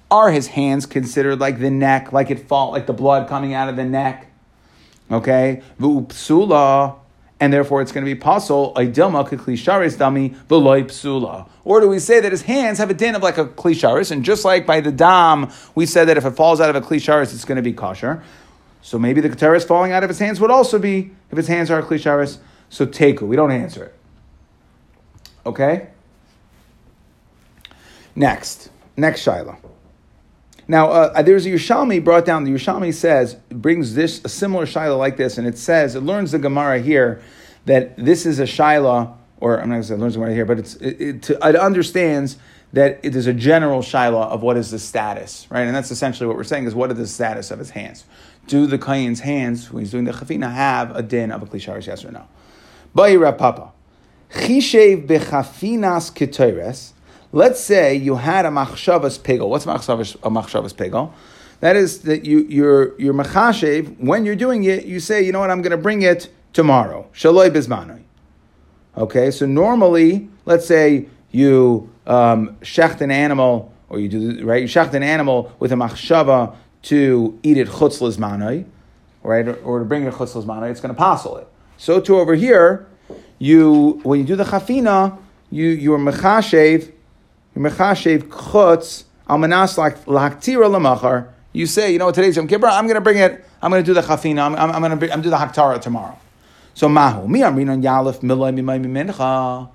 Are 0.09 0.31
his 0.31 0.47
hands 0.47 0.85
considered 0.85 1.39
like 1.39 1.59
the 1.59 1.69
neck, 1.69 2.11
like 2.11 2.31
it 2.31 2.47
fall, 2.47 2.71
like 2.71 2.87
the 2.87 2.93
blood 2.93 3.27
coming 3.27 3.53
out 3.53 3.69
of 3.69 3.75
the 3.75 3.85
neck? 3.85 4.31
Okay. 5.11 5.61
V'upsula. 5.79 6.98
And 7.39 7.53
therefore 7.53 7.81
it's 7.81 7.91
going 7.93 8.05
to 8.05 8.13
be 8.13 8.19
pasul, 8.19 8.73
idilma 8.75 9.27
klisharis 9.27 9.95
dami 9.95 10.35
v'loy 10.47 10.83
psula. 10.83 11.47
Or 11.63 11.79
do 11.79 11.87
we 11.87 11.99
say 11.99 12.19
that 12.19 12.31
his 12.31 12.41
hands 12.41 12.79
have 12.79 12.89
a 12.89 12.93
din 12.93 13.15
of 13.15 13.23
like 13.23 13.37
a 13.37 13.45
klisharis, 13.45 14.11
and 14.11 14.25
just 14.25 14.43
like 14.43 14.65
by 14.65 14.81
the 14.81 14.91
dam, 14.91 15.49
we 15.73 15.85
said 15.85 16.09
that 16.09 16.17
if 16.17 16.25
it 16.25 16.31
falls 16.31 16.59
out 16.59 16.69
of 16.69 16.75
a 16.75 16.85
klisharis, 16.85 17.33
it's 17.33 17.45
going 17.45 17.55
to 17.55 17.61
be 17.61 17.71
kosher. 17.71 18.21
So 18.81 18.99
maybe 18.99 19.21
the 19.21 19.29
keteris 19.29 19.65
falling 19.65 19.91
out 19.91 20.03
of 20.03 20.09
his 20.09 20.19
hands 20.19 20.39
would 20.41 20.51
also 20.51 20.79
be, 20.79 21.11
if 21.31 21.37
his 21.37 21.47
hands 21.47 21.71
are 21.71 21.79
a 21.79 21.83
klisharis, 21.83 22.39
so 22.69 22.85
teku. 22.85 23.21
We 23.21 23.35
don't 23.35 23.51
answer 23.51 23.85
it. 23.85 23.95
Okay? 25.45 25.89
Next. 28.15 28.69
Next 28.97 29.21
Shiloh. 29.21 29.57
Now, 30.67 30.91
uh, 30.91 31.21
there's 31.23 31.47
a 31.47 31.49
Yerushalmi 31.49 32.03
brought 32.03 32.25
down. 32.25 32.43
The 32.43 32.51
Yerushalmi 32.51 32.93
says, 32.93 33.35
brings 33.49 33.95
this, 33.95 34.23
a 34.23 34.29
similar 34.29 34.67
Shiloh 34.67 34.97
like 34.97 35.17
this, 35.17 35.37
and 35.39 35.47
it 35.47 35.57
says, 35.57 35.95
it 35.95 36.01
learns 36.01 36.31
the 36.31 36.37
Gemara 36.37 36.79
here 36.79 37.21
that 37.69 37.95
this 37.97 38.25
is 38.25 38.39
a 38.39 38.47
Shiloh, 38.47 39.15
or 39.39 39.61
I'm 39.61 39.69
not 39.69 39.75
going 39.75 39.81
to 39.83 39.87
say 39.89 39.93
learns 39.93 40.15
Gemara 40.15 40.33
here, 40.33 40.45
but 40.45 40.57
it's, 40.57 40.73
it, 40.77 40.99
it, 40.99 41.21
to, 41.23 41.47
it 41.47 41.55
understands 41.55 42.37
that 42.73 42.99
it 43.03 43.15
is 43.15 43.27
a 43.27 43.33
general 43.33 43.83
Shiloh 43.83 44.23
of 44.23 44.41
what 44.41 44.57
is 44.57 44.71
the 44.71 44.79
status, 44.79 45.45
right? 45.51 45.61
And 45.61 45.75
that's 45.75 45.91
essentially 45.91 46.25
what 46.25 46.35
we're 46.35 46.43
saying 46.43 46.65
is 46.65 46.73
what 46.73 46.91
is 46.91 46.97
the 46.97 47.05
status 47.05 47.51
of 47.51 47.59
his 47.59 47.69
hands? 47.69 48.05
Do 48.47 48.65
the 48.65 48.79
Kayan's 48.79 49.19
hands, 49.19 49.71
when 49.71 49.83
he's 49.83 49.91
doing 49.91 50.05
the 50.05 50.13
Chafina, 50.13 50.51
have 50.51 50.95
a 50.95 51.03
din 51.03 51.31
of 51.31 51.43
a 51.43 51.45
Klisharis, 51.45 51.85
yes 51.85 52.03
or 52.03 52.11
no? 52.11 52.27
Ba'i 52.95 53.37
Papa. 53.37 53.71
Chishev 54.31 55.05
bechafinas 55.05 56.11
ketores. 56.11 56.93
Let's 57.31 57.59
say 57.59 57.93
you 57.93 58.15
had 58.15 58.47
a 58.47 58.49
machshavas 58.49 59.21
pegel. 59.21 59.47
What's 59.47 59.67
machshavas, 59.67 60.15
a 60.15 60.31
machshavas 60.31 60.75
pegel? 60.75 61.13
That 61.59 61.75
is 61.75 62.01
that 62.01 62.25
you, 62.25 62.39
you're, 62.49 62.99
you're 62.99 63.13
machashev, 63.13 63.99
when 63.99 64.25
you're 64.25 64.35
doing 64.35 64.63
it, 64.63 64.85
you 64.85 64.99
say, 64.99 65.21
you 65.21 65.31
know 65.31 65.39
what, 65.39 65.51
I'm 65.51 65.61
going 65.61 65.69
to 65.69 65.77
bring 65.77 66.01
it 66.01 66.31
tomorrow. 66.53 67.07
Shaloi 67.13 67.49
bizmanoi. 67.49 68.03
Okay, 68.97 69.31
so 69.31 69.45
normally, 69.45 70.29
let's 70.45 70.65
say 70.65 71.07
you 71.31 71.89
um, 72.07 72.57
shecht 72.61 73.01
an 73.01 73.11
animal, 73.11 73.71
or 73.87 73.99
you 73.99 74.09
do, 74.09 74.45
right, 74.45 74.63
you 74.63 74.67
shecht 74.67 74.93
an 74.93 75.03
animal 75.03 75.55
with 75.59 75.71
a 75.71 75.75
machshava 75.75 76.55
to 76.81 77.39
eat 77.43 77.57
it 77.57 77.67
chutz 77.67 78.01
lizmanoi, 78.01 78.65
right, 79.23 79.47
or, 79.47 79.55
or 79.57 79.79
to 79.79 79.85
bring 79.85 80.03
it 80.03 80.13
chutz 80.13 80.33
lizmanoi, 80.33 80.71
it's 80.71 80.81
going 80.81 80.93
to 80.93 80.97
passel 80.97 81.37
it. 81.37 81.47
So 81.77 82.01
too 82.01 82.19
over 82.19 82.35
here, 82.35 82.87
you 83.37 84.01
when 84.03 84.19
you 84.19 84.25
do 84.25 84.35
the 84.35 84.43
chafina, 84.43 85.17
you 85.49 85.67
you 85.67 85.93
are 85.93 85.99
mechashev, 85.99 86.91
you 87.55 87.61
mechashev 87.61 88.23
chutz 88.23 89.05
almanas 89.29 89.77
laktira 90.05 90.69
lamachar. 90.69 91.29
You 91.53 91.65
say, 91.65 91.91
you 91.93 91.99
know, 91.99 92.11
today's 92.11 92.35
Yom 92.35 92.47
Kippur. 92.47 92.67
I'm 92.67 92.85
going 92.85 92.95
to 92.95 93.01
bring 93.01 93.17
it. 93.17 93.43
I'm 93.61 93.71
going 93.71 93.83
to 93.83 93.85
do 93.85 93.93
the 93.93 94.01
chafina. 94.01 94.41
I'm, 94.41 94.55
I'm, 94.55 94.71
I'm 94.71 94.81
going 94.81 94.99
to 94.99 95.13
I'm 95.13 95.21
do 95.21 95.29
the 95.29 95.37
haktara 95.37 95.81
tomorrow. 95.81 96.17
So 96.79 96.87
mahu 96.87 97.27
mi 97.27 97.41
amrinon 97.41 97.83
yalef 97.83 98.21
milay 98.21 98.57
mimay 98.57 98.79
mincha. 98.79 99.69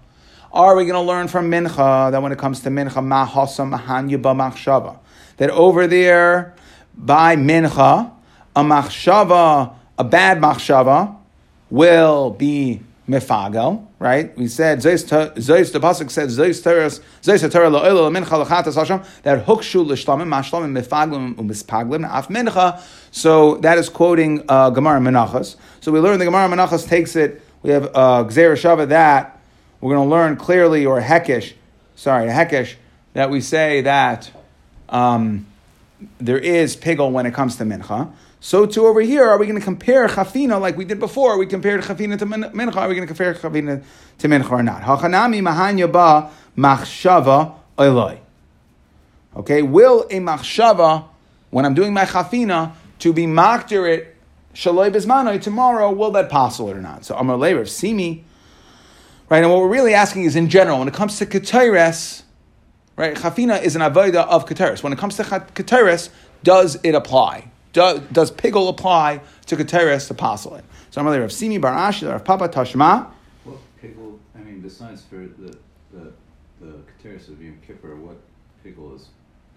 Are 0.50 0.74
we 0.74 0.86
going 0.86 0.94
to 0.94 1.02
learn 1.02 1.28
from 1.28 1.50
mincha 1.50 2.10
that 2.10 2.22
when 2.22 2.32
it 2.32 2.38
comes 2.38 2.60
to 2.60 2.70
mincha 2.70 2.94
mahasa 2.94 3.70
mahanya 3.70 4.16
machshava 4.16 4.96
that 5.36 5.50
over 5.50 5.86
there 5.86 6.54
by 6.96 7.36
mincha 7.36 8.10
a 8.56 8.62
machshava 8.62 9.74
a 9.98 10.04
bad 10.04 10.38
machshava 10.38 11.14
will 11.68 12.30
be 12.30 12.80
mefagel, 13.08 13.86
right? 13.98 14.36
We 14.36 14.48
said 14.48 14.78
Zeis 14.78 15.06
the 15.06 15.80
pasuk 15.80 16.10
said 16.10 16.28
Zeis 16.30 16.62
teres 16.62 17.00
Zeis 17.22 17.50
Torah 17.50 17.68
lo'el 17.68 18.10
mincha 18.10 18.44
lechatas 18.44 18.74
Hashem 18.74 19.02
that 19.22 19.46
hukshu 19.46 19.86
l'shlamim 19.86 20.28
mashlamim 20.28 20.82
mefaglim 20.82 21.34
u'mispaglim 21.34 22.08
af 22.10 22.28
mincha. 22.28 22.80
So 23.10 23.56
that 23.56 23.78
is 23.78 23.88
quoting 23.88 24.44
uh, 24.48 24.70
Gemara 24.70 25.00
Menachos. 25.00 25.56
So 25.80 25.92
we 25.92 26.00
learn 26.00 26.18
the 26.18 26.24
Gemara 26.24 26.48
Menachos 26.48 26.86
takes 26.86 27.14
it. 27.16 27.42
We 27.62 27.70
have 27.70 27.84
uh, 27.94 28.24
Gzera 28.24 28.54
Shava 28.54 28.88
that 28.88 29.40
we're 29.80 29.94
going 29.94 30.08
to 30.08 30.10
learn 30.10 30.36
clearly 30.36 30.86
or 30.86 31.00
Hekesh, 31.00 31.52
sorry 31.94 32.28
Hekesh 32.28 32.74
that 33.12 33.30
we 33.30 33.40
say 33.40 33.82
that 33.82 34.30
um, 34.88 35.46
there 36.18 36.38
is 36.38 36.76
pigel 36.76 37.10
when 37.10 37.26
it 37.26 37.34
comes 37.34 37.56
to 37.56 37.64
mincha. 37.64 38.10
So 38.44 38.66
too 38.66 38.86
over 38.86 39.00
here, 39.00 39.24
are 39.24 39.38
we 39.38 39.46
going 39.46 39.58
to 39.58 39.64
compare 39.64 40.06
chafina 40.06 40.60
like 40.60 40.76
we 40.76 40.84
did 40.84 41.00
before? 41.00 41.38
We 41.38 41.46
compared 41.46 41.80
chafina 41.80 42.18
to 42.18 42.26
mincha. 42.26 42.76
Are 42.76 42.88
we 42.88 42.94
going 42.94 43.06
to 43.08 43.14
compare 43.14 43.32
chafina 43.32 43.82
to 44.18 44.28
mincha 44.28 44.50
or 44.50 44.62
not? 44.62 44.82
Hachanami 44.82 45.40
mahanya 45.40 45.90
ba 45.90 46.30
machshava 46.54 47.54
eloi. 47.78 48.18
Okay, 49.34 49.62
will 49.62 50.02
a 50.10 50.20
machshava 50.20 51.06
when 51.48 51.64
I'm 51.64 51.72
doing 51.72 51.94
my 51.94 52.04
chafina 52.04 52.74
to 52.98 53.14
be 53.14 53.24
makdir 53.24 53.90
it 53.90 54.14
shaloi 54.52 54.90
bismanoi 54.90 55.40
tomorrow? 55.40 55.90
Will 55.90 56.10
that 56.10 56.28
possible 56.28 56.70
or 56.70 56.82
not? 56.82 57.06
So 57.06 57.16
Amar 57.16 57.38
Leir 57.38 57.64
Simi, 57.64 58.24
right? 59.30 59.42
And 59.42 59.50
what 59.50 59.60
we're 59.62 59.68
really 59.68 59.94
asking 59.94 60.24
is 60.24 60.36
in 60.36 60.50
general 60.50 60.80
when 60.80 60.88
it 60.88 60.92
comes 60.92 61.16
to 61.16 61.24
ketayres, 61.24 62.24
right? 62.94 63.16
Chafina 63.16 63.62
is 63.62 63.74
an 63.74 63.80
avodah 63.80 64.26
of 64.26 64.44
ketayres. 64.44 64.82
When 64.82 64.92
it 64.92 64.98
comes 64.98 65.16
to 65.16 65.22
ketayres, 65.22 66.10
does 66.42 66.78
it 66.82 66.94
apply? 66.94 67.52
Does, 67.74 68.00
does 68.12 68.30
pigel 68.30 68.70
apply 68.70 69.20
to 69.46 69.56
Keteris 69.56 70.08
to 70.08 70.14
Pasalin? 70.14 70.62
So 70.90 71.00
I'm 71.00 71.08
either 71.08 71.24
of 71.24 71.32
Simi 71.32 71.58
Bar 71.58 71.74
Ashi, 71.76 72.10
Rav 72.10 72.24
Papa 72.24 72.48
Tashma. 72.48 73.10
What 73.44 73.58
pigel, 73.82 74.18
I 74.34 74.38
mean, 74.38 74.60
besides 74.60 75.02
for 75.02 75.16
the, 75.16 75.58
the, 75.92 76.12
the 76.60 76.78
Keteris 77.02 77.28
of 77.28 77.42
Yom 77.42 77.58
Kippur, 77.66 77.96
what 77.96 78.16
pigel 78.64 78.96
is 78.96 79.08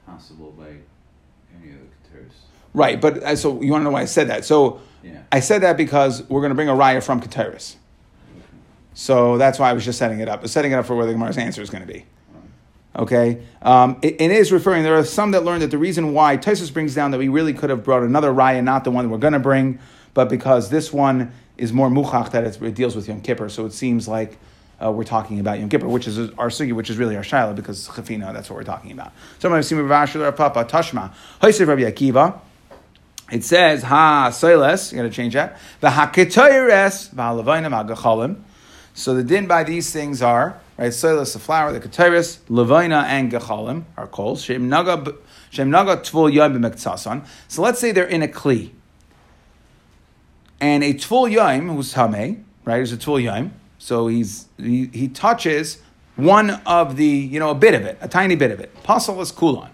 possible 0.05 0.51
by 0.51 0.67
any 0.67 1.73
of 1.73 1.79
the 1.79 2.17
Keteris? 2.17 2.33
Right, 2.73 2.99
but 2.99 3.23
uh, 3.23 3.35
so 3.35 3.61
you 3.61 3.71
want 3.71 3.81
to 3.81 3.85
know 3.85 3.91
why 3.91 4.01
I 4.01 4.05
said 4.05 4.27
that? 4.27 4.43
So 4.43 4.81
yeah. 5.03 5.21
I 5.31 5.39
said 5.39 5.61
that 5.61 5.77
because 5.77 6.27
we're 6.27 6.41
going 6.41 6.51
to 6.51 6.55
bring 6.55 6.69
a 6.69 6.73
raya 6.73 7.01
from 7.01 7.21
Keteris. 7.21 7.75
So 8.93 9.37
that's 9.37 9.59
why 9.59 9.69
I 9.69 9.73
was 9.73 9.85
just 9.85 9.99
setting 9.99 10.19
it 10.21 10.27
up. 10.27 10.39
I 10.39 10.41
was 10.41 10.51
setting 10.51 10.71
it 10.71 10.75
up 10.75 10.87
for 10.87 10.95
where 10.95 11.05
the 11.05 11.11
Gemara's 11.11 11.37
answer 11.37 11.61
is 11.61 11.69
going 11.69 11.85
to 11.85 11.91
be. 11.91 12.05
Okay, 12.97 13.43
um, 13.61 13.99
it, 14.01 14.19
it 14.19 14.31
is 14.31 14.51
referring. 14.51 14.81
There 14.81 14.97
are 14.97 15.05
some 15.05 15.31
that 15.31 15.43
learn 15.43 15.59
that 15.59 15.69
the 15.69 15.77
reason 15.77 16.13
why 16.13 16.35
Tysus 16.35 16.73
brings 16.73 16.95
down 16.95 17.11
that 17.11 17.19
we 17.19 17.27
really 17.27 17.53
could 17.53 17.69
have 17.69 17.83
brought 17.83 18.01
another 18.01 18.31
raya, 18.31 18.63
not 18.63 18.83
the 18.85 18.91
one 18.91 19.11
we're 19.11 19.19
going 19.19 19.33
to 19.33 19.39
bring, 19.39 19.77
but 20.15 20.29
because 20.29 20.71
this 20.71 20.91
one 20.91 21.31
is 21.57 21.71
more 21.71 21.89
muchach 21.89 22.31
that 22.31 22.43
it 22.43 22.73
deals 22.73 22.95
with 22.95 23.07
Yom 23.07 23.21
Kippur, 23.21 23.49
so 23.49 23.67
it 23.67 23.73
seems 23.73 24.07
like 24.07 24.39
uh, 24.83 24.91
we're 24.91 25.03
talking 25.03 25.39
about 25.39 25.59
Yom 25.59 25.69
Kippur, 25.69 25.87
which 25.87 26.07
is 26.07 26.17
our 26.39 26.49
sugi, 26.49 26.73
which 26.73 26.89
is 26.89 26.97
really 26.97 27.15
our 27.15 27.21
shaila 27.21 27.55
because 27.55 27.87
chafina. 27.87 28.33
That's 28.33 28.49
what 28.49 28.55
we're 28.55 28.63
talking 28.63 28.91
about. 28.91 29.11
So 29.37 29.47
I'm 29.47 29.61
going 29.61 29.63
to 29.63 30.31
Papa 30.31 30.65
Tashma 30.65 31.13
Hoysev 31.41 31.67
Rabbi 31.67 31.81
Akiva. 31.83 32.39
It 33.31 33.43
says 33.43 33.83
ha 33.83 34.29
soiles. 34.31 34.91
You 34.91 34.97
got 34.97 35.03
to 35.03 35.09
change 35.09 35.33
that. 35.33 35.59
The 35.81 35.89
haketoyres 35.89 37.13
v'halavayim 37.13 37.87
agachalim. 37.87 38.41
So 38.93 39.13
the 39.13 39.23
din 39.23 39.45
by 39.45 39.63
these 39.63 39.91
things 39.91 40.21
are 40.21 40.59
right? 40.77 40.91
Soilus, 40.91 41.33
the 41.33 41.39
flour, 41.39 41.73
the 41.73 41.79
keteris, 41.79 42.39
levina, 42.49 43.05
and 43.07 43.31
gechalim 43.31 43.83
are 43.95 44.07
coals. 44.07 44.43
Shem 44.43 44.69
naga, 44.69 44.97
tvul 44.97 46.31
b'mektasan. 46.31 47.25
So 47.47 47.61
let's 47.61 47.79
say 47.79 47.91
they're 47.91 48.05
in 48.05 48.23
a 48.23 48.27
kli, 48.27 48.71
and 50.59 50.83
a 50.83 50.93
tvul 50.93 51.31
yom 51.31 51.69
who's 51.69 51.93
tame, 51.93 52.45
right? 52.65 52.81
Is 52.81 52.93
a 52.93 52.97
tvul 52.97 53.23
yom. 53.23 53.53
So 53.77 54.07
he's 54.07 54.47
he, 54.57 54.89
he 54.93 55.07
touches 55.07 55.81
one 56.15 56.49
of 56.65 56.95
the 56.95 57.05
you 57.05 57.39
know 57.39 57.51
a 57.51 57.55
bit 57.55 57.73
of 57.73 57.83
it, 57.83 57.97
a 58.01 58.07
tiny 58.07 58.35
bit 58.35 58.51
of 58.51 58.59
it. 58.59 58.73
Pasul 58.83 59.21
is 59.21 59.31
kulon. 59.31 59.69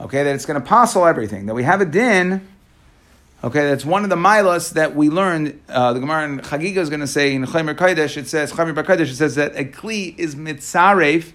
Okay, 0.00 0.22
that 0.22 0.34
it's 0.34 0.46
going 0.46 0.60
to 0.60 0.66
pasul 0.66 1.08
everything. 1.08 1.46
That 1.46 1.54
we 1.54 1.64
have 1.64 1.80
a 1.80 1.84
din 1.84 2.46
Okay, 3.44 3.68
that's 3.68 3.84
one 3.84 4.02
of 4.02 4.10
the 4.10 4.16
milas 4.16 4.72
that 4.72 4.96
we 4.96 5.08
learned. 5.08 5.60
Uh, 5.68 5.92
the 5.92 6.00
Gemara 6.00 6.24
in 6.24 6.40
Chagiga 6.40 6.78
is 6.78 6.88
going 6.88 6.98
to 6.98 7.06
say 7.06 7.32
in 7.32 7.44
Chaimer 7.44 7.72
Kaidesh, 7.72 8.16
it 8.16 8.26
says 8.26 8.52
Chaimer 8.52 8.82
Kaidesh, 8.82 9.12
it 9.12 9.14
says 9.14 9.36
that 9.36 9.54
a 9.54 9.62
kli 9.62 10.18
is 10.18 10.34
mitzaref. 10.34 11.32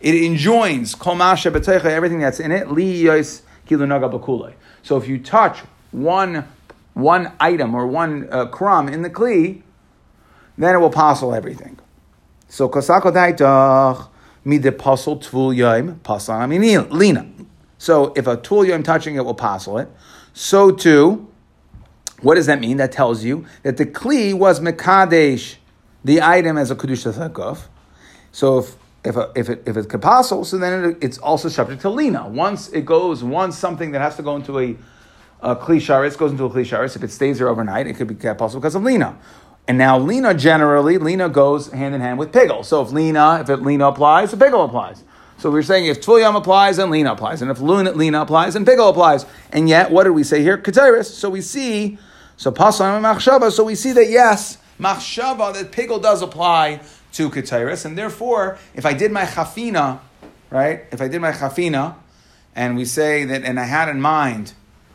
It 0.00 0.16
enjoins 0.16 0.96
kol 0.96 1.22
everything 1.22 2.18
that's 2.18 2.40
in 2.40 2.50
it. 2.50 2.72
Li 2.72 3.02
yos 3.02 3.42
kilu 3.68 4.52
So 4.82 4.96
if 4.96 5.06
you 5.06 5.20
touch 5.20 5.60
one 5.92 6.48
one 6.94 7.32
item 7.38 7.76
or 7.76 7.86
one 7.86 8.28
uh, 8.32 8.46
crumb 8.46 8.88
in 8.88 9.02
the 9.02 9.10
kli, 9.10 9.62
then 10.58 10.74
it 10.74 10.78
will 10.78 10.90
passel 10.90 11.32
everything. 11.32 11.78
So 12.48 12.68
kosako 12.68 13.12
daitach 13.12 14.08
mide 14.44 14.76
passel 14.76 15.20
tvul 15.20 16.28
I 16.30 16.46
mean 16.46 16.90
lina. 16.90 17.30
So 17.78 18.12
if 18.16 18.26
a 18.26 18.38
tvul 18.38 18.66
yom 18.66 18.82
touching 18.82 19.14
it 19.14 19.24
will 19.24 19.34
passel 19.34 19.78
it. 19.78 19.88
So 20.32 20.72
too 20.72 21.28
what 22.24 22.36
does 22.36 22.46
that 22.46 22.58
mean? 22.60 22.78
That 22.78 22.90
tells 22.90 23.22
you 23.22 23.44
that 23.62 23.76
the 23.76 23.86
kli 23.86 24.34
was 24.34 24.60
mekadesh, 24.60 25.56
the 26.02 26.22
item 26.22 26.58
as 26.58 26.70
a 26.70 26.76
kedusha 26.76 27.12
thakov. 27.12 27.66
So 28.32 28.58
if 28.58 28.76
if, 29.04 29.16
a, 29.16 29.30
if, 29.34 29.50
it, 29.50 29.62
if 29.66 29.76
it's 29.76 29.86
kapasul, 29.86 30.46
so 30.46 30.56
then 30.56 30.84
it, 30.84 30.98
it's 31.02 31.18
also 31.18 31.50
subject 31.50 31.82
to 31.82 31.90
lina. 31.90 32.26
Once 32.26 32.70
it 32.70 32.86
goes, 32.86 33.22
once 33.22 33.58
something 33.58 33.90
that 33.90 34.00
has 34.00 34.16
to 34.16 34.22
go 34.22 34.34
into 34.34 34.58
a, 34.58 34.76
a 35.42 35.54
kli 35.54 35.76
sharis 35.76 36.16
goes 36.16 36.30
into 36.30 36.46
a 36.46 36.50
kli 36.50 36.62
sharis, 36.62 36.96
if 36.96 37.02
it 37.02 37.10
stays 37.10 37.36
there 37.36 37.48
overnight, 37.48 37.86
it 37.86 37.96
could 37.96 38.08
be 38.08 38.14
kapasul 38.14 38.54
because 38.54 38.74
of 38.74 38.82
lina. 38.82 39.18
And 39.68 39.76
now 39.76 39.98
lina 39.98 40.32
generally, 40.32 40.96
lina 40.96 41.28
goes 41.28 41.70
hand 41.70 41.94
in 41.94 42.00
hand 42.00 42.18
with 42.18 42.32
pigel. 42.32 42.64
So 42.64 42.80
if 42.80 42.92
lina, 42.92 43.40
if 43.42 43.50
it 43.50 43.58
lina 43.58 43.88
applies, 43.88 44.30
the 44.30 44.38
pigel 44.38 44.64
applies. 44.64 45.04
So 45.36 45.50
we're 45.50 45.62
saying 45.62 45.86
if 45.86 46.00
Tvul 46.00 46.36
applies, 46.36 46.76
then 46.76 46.90
Lina 46.90 47.12
applies. 47.12 47.42
And 47.42 47.50
if 47.50 47.60
Lina 47.60 48.22
applies, 48.22 48.54
then 48.54 48.64
Pigel 48.64 48.88
applies. 48.88 49.26
And 49.52 49.68
yet, 49.68 49.90
what 49.90 50.04
did 50.04 50.10
we 50.10 50.22
say 50.22 50.42
here? 50.42 50.56
Katiris. 50.56 51.06
So 51.06 51.28
we 51.28 51.40
see 51.40 51.98
so 52.36 52.52
pasam 52.52 53.02
machshava. 53.02 53.50
So 53.50 53.64
we 53.64 53.74
see 53.74 53.92
that 53.92 54.08
yes, 54.08 54.58
machshava 54.80 55.54
that 55.54 55.72
pigel 55.72 56.00
does 56.00 56.22
apply 56.22 56.80
to 57.12 57.30
ketiris, 57.30 57.84
and 57.84 57.96
therefore, 57.96 58.58
if 58.74 58.84
I 58.84 58.92
did 58.92 59.12
my 59.12 59.24
chafina, 59.24 60.00
right? 60.50 60.84
If 60.90 61.00
I 61.00 61.08
did 61.08 61.20
my 61.20 61.32
chafina, 61.32 61.96
and 62.56 62.76
we 62.76 62.84
say 62.84 63.24
that, 63.24 63.44
and 63.44 63.58
I 63.58 63.64
had 63.64 63.88
in 63.88 64.00
mind, 64.00 64.52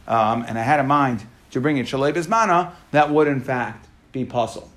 um, 0.07 0.43
and 0.47 0.57
I 0.57 0.63
had 0.63 0.79
in 0.79 0.87
mind 0.87 1.25
to 1.51 1.61
bring 1.61 1.77
it 1.77 1.87
shalei 1.87 2.13
bismana, 2.13 2.73
that 2.91 3.09
would 3.09 3.27
in 3.27 3.41
fact 3.41 3.87
be 4.11 4.25
puzzle. 4.25 4.69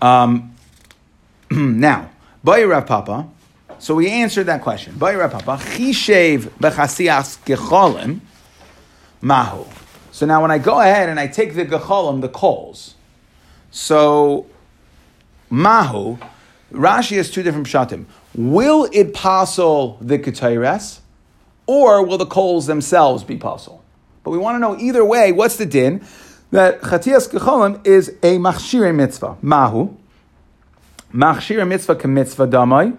Um, 0.00 0.54
now, 1.50 2.10
Rav 2.44 2.86
Papa, 2.86 3.28
so 3.78 3.94
we 3.94 4.08
answered 4.10 4.44
that 4.44 4.62
question. 4.62 4.96
By 4.96 5.14
Rav 5.14 5.32
Papa, 5.32 5.62
chishev 5.62 6.40
bechasias 6.60 7.38
gecholim 7.44 8.20
mahu. 9.20 9.64
So 10.18 10.26
now 10.26 10.42
when 10.42 10.50
I 10.50 10.58
go 10.58 10.80
ahead 10.80 11.08
and 11.08 11.20
I 11.20 11.28
take 11.28 11.54
the 11.54 11.64
gecholim, 11.64 12.22
the 12.22 12.28
coals, 12.28 12.96
so 13.70 14.46
mahu, 15.48 16.18
Rashi 16.72 17.18
has 17.18 17.30
two 17.30 17.44
different 17.44 17.68
pshatim. 17.68 18.06
Will 18.34 18.88
it 18.92 19.14
passel 19.14 19.96
the 20.00 20.18
ketayres, 20.18 20.98
or 21.68 22.04
will 22.04 22.18
the 22.18 22.26
coals 22.26 22.66
themselves 22.66 23.22
be 23.22 23.36
passel? 23.36 23.84
But 24.24 24.32
we 24.32 24.38
want 24.38 24.56
to 24.56 24.58
know 24.58 24.76
either 24.76 25.04
way. 25.04 25.30
What's 25.30 25.54
the 25.54 25.66
din? 25.66 26.04
That 26.50 26.80
chatias 26.80 27.30
gecholim 27.30 27.86
is 27.86 28.08
a 28.24 28.38
machshire 28.38 28.92
mitzvah. 28.92 29.36
Mahu, 29.40 29.96
machshire 31.14 31.64
mitzvah 31.64 32.08
mitzvah 32.08 32.48
damai. 32.48 32.96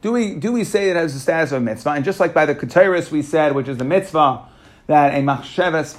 Do 0.00 0.12
we 0.12 0.36
do 0.36 0.52
we 0.52 0.64
say 0.64 0.88
it 0.88 0.96
has 0.96 1.12
the 1.12 1.20
status 1.20 1.52
of 1.52 1.60
a 1.60 1.60
mitzvah? 1.60 1.90
And 1.90 2.02
just 2.02 2.18
like 2.18 2.32
by 2.32 2.46
the 2.46 2.54
ketayres 2.54 3.10
we 3.10 3.20
said, 3.20 3.54
which 3.54 3.68
is 3.68 3.76
the 3.76 3.84
mitzvah 3.84 4.55
that 4.86 5.14
a 5.14 5.18
machsheves 5.18 5.98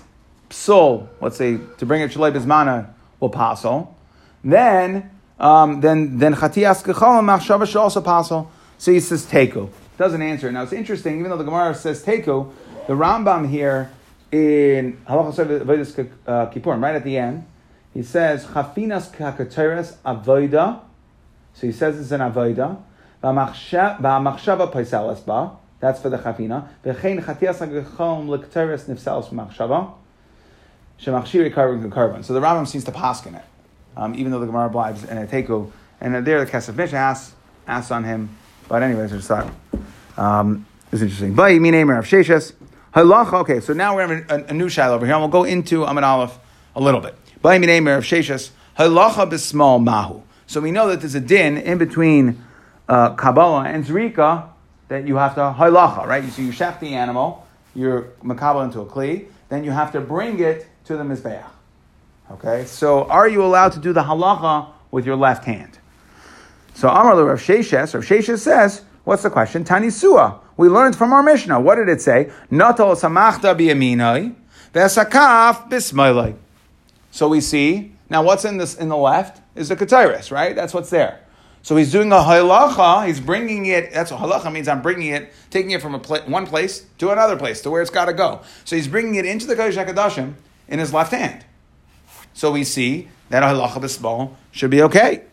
psul, 0.50 1.08
let's 1.22 1.38
say 1.38 1.60
to 1.78 1.86
bring 1.86 2.02
it 2.02 2.12
shalei 2.12 2.32
bismana, 2.32 2.90
will 3.20 3.30
passel, 3.30 3.96
then 4.44 5.10
um, 5.40 5.82
then 5.82 6.18
then 6.20 6.34
chatias 6.36 6.84
kechal 6.84 7.22
machshava 7.22 7.66
should 7.68 7.78
also 7.78 8.02
passel. 8.02 8.52
So 8.78 8.92
he 8.92 9.00
says 9.00 9.26
teku. 9.26 9.70
Doesn't 9.98 10.22
answer. 10.22 10.52
Now 10.52 10.64
it's 10.64 10.74
interesting, 10.74 11.20
even 11.20 11.32
though 11.32 11.38
the 11.38 11.44
Gemara 11.44 11.74
says 11.74 12.04
teku, 12.04 12.52
the 12.88 12.94
Rambam 12.94 13.50
here 13.50 13.92
in 14.32 14.98
Halacha 15.08 15.62
Avodas 15.62 16.10
uh, 16.28 16.50
Kippurim, 16.52 16.82
right 16.82 16.96
at 16.96 17.04
the 17.04 17.18
end, 17.18 17.46
he 17.94 18.04
says 18.04 18.46
chafinas 18.46 19.10
kakateres 19.12 19.96
avoida. 20.06 20.82
So 21.54 21.66
he 21.66 21.74
says 21.74 22.00
it's 22.00 22.12
an 22.12 22.22
avoida. 22.22 22.78
V'amachshava 23.24 24.72
paiseles 24.72 25.26
ba. 25.26 25.58
That's 25.80 26.02
for 26.02 26.10
the 26.10 26.18
chafina. 26.18 26.68
V'chein 26.84 27.24
chatias 27.24 27.60
hagachom 27.60 28.28
lekteres 28.28 28.86
nifsalos 28.86 29.30
machshava. 29.30 29.94
Shemachshiri 31.00 31.54
karban 31.54 31.90
karban. 31.92 32.26
So 32.26 32.34
the 32.34 32.40
Rambam 32.40 32.68
seems 32.68 32.84
to 32.86 32.92
paskin 32.92 33.38
it, 33.38 33.46
um, 33.96 34.16
even 34.16 34.32
though 34.32 34.40
the 34.40 34.48
Gemara 34.48 34.70
blives 34.70 35.04
and 35.04 35.20
a 35.20 35.28
teku. 35.28 35.72
And 36.02 36.26
there 36.26 36.44
the 36.44 36.52
Kesef 36.52 36.76
Mishnah 36.76 36.98
asks, 36.98 37.36
asks 37.68 37.92
on 37.92 38.04
him. 38.04 38.36
But 38.68 38.84
anyways, 38.84 39.14
I 39.14 39.18
just 39.18 39.32
um, 40.18 40.66
it's 40.92 41.02
interesting. 41.02 41.34
But 41.34 41.54
you 41.54 41.62
mean 41.62 41.74
name 41.74 41.90
of 41.90 42.06
Sheshes. 42.06 42.54
Halacha. 42.94 43.42
Okay, 43.42 43.60
so 43.60 43.74
now 43.74 43.96
we're 43.96 44.08
having 44.08 44.26
a, 44.30 44.50
a, 44.50 44.54
new 44.54 44.70
shiloh 44.70 44.96
over 44.96 45.06
here, 45.06 45.14
and 45.14 45.22
we'll 45.22 45.30
go 45.30 45.44
into 45.44 45.84
Amid 45.84 46.04
Aleph 46.04 46.40
a 46.76 46.82
little 46.82 47.02
bit. 47.02 47.16
By 47.42 47.58
name 47.60 47.88
of 47.88 48.04
Sheshas, 48.04 48.50
halacha 48.78 49.30
b'smal 49.30 49.84
mahu. 49.84 50.24
So 50.48 50.62
we 50.62 50.72
know 50.72 50.88
that 50.88 51.02
there's 51.02 51.14
a 51.14 51.20
din 51.20 51.58
in 51.58 51.78
between 51.78 52.44
uh, 52.88 53.14
Kabbalah 53.16 53.66
and 53.66 53.86
Zrika 53.86 54.50
that 54.88 55.08
you 55.08 55.16
have 55.18 55.36
to 55.36 55.42
halacha, 55.42 56.06
right? 56.06 56.24
So 56.32 56.42
you 56.42 56.52
shaft 56.52 56.82
the 56.82 56.94
animal, 56.94 57.46
you're 57.76 58.14
makabel 58.24 58.64
into 58.66 58.82
a 58.82 58.86
kli, 58.86 59.28
then 59.50 59.64
you 59.64 59.72
have 59.72 59.92
to 59.92 60.02
bring 60.02 60.40
it 60.40 60.68
to 60.86 60.98
the 60.98 61.04
mizbeach. 61.04 61.44
Okay, 62.32 62.66
so 62.66 63.06
are 63.06 63.28
you 63.28 63.44
allowed 63.44 63.72
to 63.74 63.80
do 63.80 63.94
the 63.94 64.04
halacha 64.04 64.68
with 64.92 65.06
your 65.06 65.16
left 65.16 65.46
hand? 65.46 65.80
So 66.74 66.90
Amar 66.90 67.24
Rav 67.24 67.40
Sheshes, 67.40 67.94
Rav 67.94 68.04
Sheshes 68.04 68.40
says, 68.40 68.84
what's 69.04 69.24
the 69.24 69.30
question? 69.30 69.64
Tani 69.64 69.90
Sua. 69.90 70.40
We 70.58 70.68
learned 70.68 70.96
from 70.96 71.14
our 71.14 71.24
Mishnah. 71.24 71.60
What 71.60 71.76
did 71.76 71.88
it 71.88 72.02
say? 72.02 72.32
Natal 72.52 72.96
samachta 72.96 73.56
biyaminai, 73.58 74.36
vesakaf 74.74 75.70
bismailai. 75.70 76.36
So 77.12 77.28
we 77.30 77.42
see, 77.42 77.94
now 78.10 78.24
what's 78.24 78.46
in 78.46 78.58
this 78.58 78.76
in 78.76 78.90
the 78.90 78.98
left 78.98 79.42
is 79.56 79.70
the 79.70 79.76
katiris, 79.76 80.32
right? 80.32 80.56
That's 80.56 80.74
what's 80.74 80.90
there. 80.90 81.22
So 81.68 81.76
he's 81.76 81.92
doing 81.92 82.14
a 82.14 82.16
halacha, 82.16 83.08
he's 83.08 83.20
bringing 83.20 83.66
it, 83.66 83.92
that's 83.92 84.10
what 84.10 84.22
halacha 84.22 84.50
means, 84.54 84.70
I'm 84.70 84.82
bringing 84.82 85.10
it, 85.10 85.34
taking 85.50 85.72
it 85.72 85.82
from 85.82 85.96
a 85.96 85.98
one 85.98 86.48
place 86.48 86.86
to 87.00 87.10
another 87.10 87.36
place, 87.36 87.60
to 87.64 87.70
where 87.70 87.82
it's 87.82 87.92
got 87.92 88.06
to 88.06 88.14
go. 88.14 88.40
So 88.64 88.78
he's 88.78 88.88
bringing 88.88 89.16
it 89.16 89.26
into 89.26 89.48
the 89.48 89.54
Kodesh 89.54 89.74
HaKadoshim 89.74 90.36
in 90.70 90.80
his 90.80 90.94
left 90.94 91.12
hand. 91.12 91.44
So 92.34 92.54
we 92.54 92.64
see 92.64 93.10
that 93.28 93.44
a 93.44 93.48
halacha 93.48 93.82
b'smal 93.82 94.36
should 94.52 94.72
be 94.72 94.82
okay. 94.84 95.24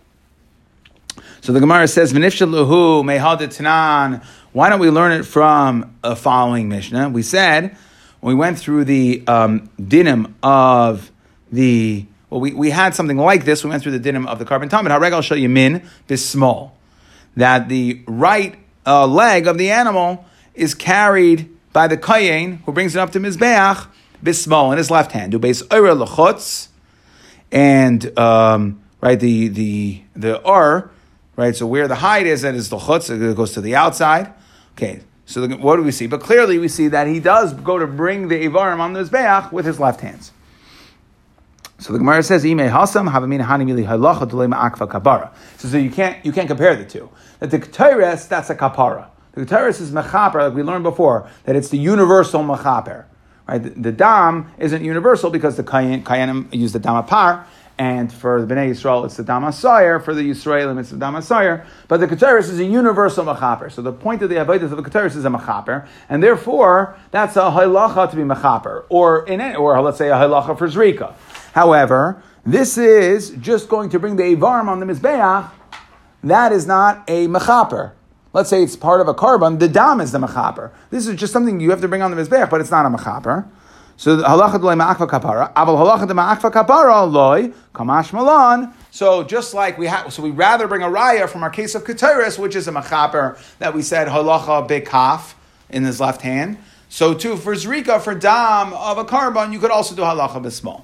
So 1.41 1.53
the 1.53 1.61
Gemara 1.61 1.87
says, 1.87 2.13
"V'nifshaluhu 2.13 3.05
mehadetanan." 3.05 4.25
Why 4.51 4.71
don't 4.71 4.81
we 4.81 4.91
learn 4.91 5.13
it 5.13 5.23
from 5.23 5.95
a 6.03 6.17
following 6.17 6.69
Mishnah? 6.69 7.11
We 7.11 7.23
said 7.23 7.77
we 8.21 8.35
went 8.35 8.59
through 8.59 8.87
the 8.87 9.23
um, 9.29 9.71
dinim 9.81 10.35
of 10.43 11.13
the 11.53 12.07
well, 12.35 12.41
we, 12.41 12.53
we 12.53 12.71
had 12.71 12.97
something 12.97 13.17
like 13.17 13.45
this. 13.45 13.63
We 13.63 13.71
went 13.71 13.85
through 13.85 13.97
the 13.97 14.13
dinim 14.13 14.27
of 14.27 14.41
the 14.41 14.45
carbon 14.45 14.69
talmud. 14.69 14.91
Hareg 14.91 15.23
show 15.23 15.37
you 15.37 15.49
min 15.49 15.89
bismall, 16.09 16.73
that 17.37 17.69
the 17.69 18.03
right 18.09 18.57
uh, 18.85 19.07
leg 19.07 19.47
of 19.47 19.57
the 19.57 19.71
animal 19.71 20.25
is 20.53 20.75
carried 20.75 21.49
by 21.73 21.87
the 21.87 21.97
kayin 21.97 22.61
who 22.65 22.73
brings 22.73 22.97
it 22.97 22.99
up 22.99 23.13
to 23.13 23.21
mizbeach 23.21 23.87
bismall 24.21 24.73
in 24.73 24.79
his 24.79 24.91
left 24.91 25.13
hand. 25.13 25.41
Base 25.41 25.63
ora 25.71 25.95
lechutz, 25.95 26.71
and 27.53 28.19
um, 28.19 28.83
right 29.01 29.21
the 29.21 29.47
the 29.47 30.03
the 30.17 30.45
ur, 30.45 30.91
right. 31.37 31.55
So 31.55 31.69
where 31.69 31.87
the 31.87 31.95
hide 31.95 32.27
is, 32.27 32.43
that 32.43 32.57
is 32.57 32.69
the 32.69 32.79
chutz. 32.79 33.11
It 33.11 33.37
goes 33.37 33.53
to 33.53 33.61
the 33.61 33.77
outside. 33.77 34.33
Okay. 34.73 35.03
So 35.27 35.47
the, 35.47 35.57
what 35.57 35.77
do 35.77 35.85
we 35.85 35.93
see? 35.93 36.09
But 36.09 36.21
clearly 36.21 36.59
we 36.59 36.67
see 36.67 36.89
that 36.89 37.07
he 37.07 37.21
does 37.21 37.55
go 37.55 37.79
to 37.79 37.87
bring 37.87 38.27
the 38.27 38.45
ivarim 38.45 38.81
on 38.81 38.93
the 38.93 39.05
mizbeach 39.05 39.53
with 39.53 39.67
his 39.67 39.79
left 39.79 40.01
hands. 40.01 40.33
So 41.85 41.93
the 41.93 41.99
Gemara 41.99 42.23
says, 42.23 42.47
"Ime 42.47 42.61
hasam 42.61 43.11
havamina 43.11 43.45
hanimili 43.45 43.87
halacha 43.87 44.27
akva 44.27 44.89
kapara." 44.89 45.29
So, 45.59 45.77
you 45.77 45.91
can't 45.91 46.25
you 46.25 46.33
can't 46.33 46.49
compare 46.49 46.75
the 46.75 46.87
two. 46.87 47.11
That 47.41 47.51
the 47.51 47.59
ketores 47.59 48.27
that's 48.27 48.49
a 48.49 48.55
kapara. 48.55 49.09
The 49.33 49.45
ketores 49.45 49.83
is 49.83 49.91
mechaper, 49.93 50.37
like 50.37 50.55
we 50.55 50.63
learned 50.63 50.85
before, 50.85 51.29
that 51.45 51.57
it's 51.57 51.69
the 51.69 51.77
universal 51.77 52.43
mechaper. 52.43 53.05
Right? 53.47 53.63
The, 53.63 53.69
the 53.69 53.93
dam 53.93 54.51
isn't 54.57 54.83
universal 54.83 55.29
because 55.29 55.59
the 55.59 55.63
kayanim 55.63 56.55
use 56.55 56.73
the 56.73 56.79
dam 56.79 57.05
apar, 57.05 57.45
and 57.77 58.11
for 58.11 58.41
the 58.41 58.55
Bnei 58.55 58.71
Yisrael 58.71 59.05
it's 59.05 59.19
the 59.19 59.23
dam 59.23 59.43
asayer. 59.43 60.03
For 60.03 60.15
the 60.15 60.31
Yisraelim 60.31 60.81
it's 60.81 60.89
the 60.89 60.97
dam 60.97 61.13
asayer. 61.13 61.67
But 61.89 62.01
the 62.01 62.07
ketores 62.07 62.49
is 62.49 62.59
a 62.61 62.65
universal 62.65 63.27
mechaper. 63.27 63.71
So 63.71 63.83
the 63.83 63.93
point 63.93 64.23
of 64.23 64.31
the 64.31 64.37
avodas 64.37 64.73
of 64.73 64.83
the 64.83 64.83
ketores 64.83 65.17
is 65.17 65.27
a 65.27 65.29
mechaper, 65.29 65.87
and 66.09 66.23
therefore 66.23 66.97
that's 67.11 67.37
a 67.37 67.41
halacha 67.41 68.09
to 68.09 68.17
be 68.17 68.23
mechaper, 68.23 68.85
or 68.89 69.27
in 69.27 69.43
it, 69.43 69.57
or 69.57 69.79
let's 69.83 69.99
say 69.99 70.09
a 70.09 70.15
halacha 70.15 70.57
for 70.57 70.67
zrika. 70.67 71.13
However, 71.55 72.21
this 72.45 72.77
is 72.77 73.31
just 73.41 73.69
going 73.69 73.89
to 73.91 74.01
bring 74.01 74.17
the 74.17 74.25
Ivarim 74.25 74.67
on 74.67 74.81
the 74.81 74.87
Mizbeach. 74.87 75.53
That 76.25 76.51
is 76.51 76.67
not 76.67 77.05
a 77.07 77.29
Mechaper. 77.29 77.93
Let's 78.33 78.51
say 78.51 78.65
it's 78.65 78.75
part 78.75 79.01
of 79.01 79.07
a 79.07 79.15
carbon, 79.15 79.59
the 79.59 79.69
dam 79.69 80.01
is 80.01 80.11
the 80.11 80.19
Mechaper. 80.19 80.73
This 80.91 81.07
is 81.07 81.15
just 81.15 81.33
something 81.33 81.61
you 81.61 81.71
have 81.71 81.81
to 81.81 81.87
bring 81.87 82.03
on 82.03 82.11
the 82.11 82.21
Mizbeach, 82.21 82.51
but 82.51 82.61
it's 82.61 82.73
not 82.73 82.85
a 82.85 82.89
Mechaper. 82.89 83.49
So 83.97 84.17
halacha 84.17 84.55
de 84.55 84.59
ma'akva 84.59 85.09
kapara, 85.09 85.55
aval 85.55 85.79
halacha 85.79 86.09
de 86.09 86.15
ma'akva 86.15 86.51
kapara 86.51 87.09
loy 87.09 87.53
kamash 87.73 88.13
malan. 88.13 88.75
So 88.91 89.23
just 89.23 89.55
like 89.55 89.79
we 89.79 89.87
have, 89.87 90.13
so 90.13 90.25
we 90.25 90.33
rather 90.33 90.67
bring 90.67 90.83
a 90.83 90.89
raya 90.89 91.29
from 91.29 91.45
our 91.45 91.51
case 91.51 91.77
of 91.77 91.85
keteris, 91.85 92.37
which 92.37 92.57
is 92.57 92.67
a 92.67 92.73
machaper 92.73 93.39
that 93.61 93.73
we 93.73 93.83
said 93.83 94.09
halacha 94.09 94.69
bekaf 94.69 95.35
in 95.71 95.85
his 95.85 96.01
left 96.01 96.23
hand. 96.23 96.59
So 96.89 97.15
too 97.15 97.37
for 97.37 97.55
zrika 97.55 98.01
for 98.01 98.17
dam 98.17 98.73
of 98.73 98.99
a 98.99 99.05
carbon, 99.05 99.53
you 99.53 99.61
could 99.61 99.71
also 99.71 99.95
do 99.95 100.03
halacha 100.03 100.43
besmall. 100.43 100.83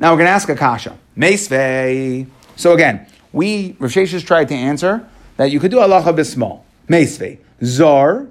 Now 0.00 0.12
we're 0.12 0.20
going 0.20 0.28
to 0.28 0.32
ask 0.32 0.48
a 0.48 0.56
kasha. 0.56 0.96
Meisvei. 1.14 2.26
So 2.56 2.72
again, 2.72 3.06
we, 3.32 3.76
Rav 3.78 3.92
tried 3.92 4.48
to 4.48 4.54
answer 4.54 5.06
that 5.36 5.50
you 5.50 5.60
could 5.60 5.70
do 5.70 5.76
halacha 5.76 6.16
bismall. 6.16 6.62
Meisvei. 6.88 7.36
Zar, 7.62 8.26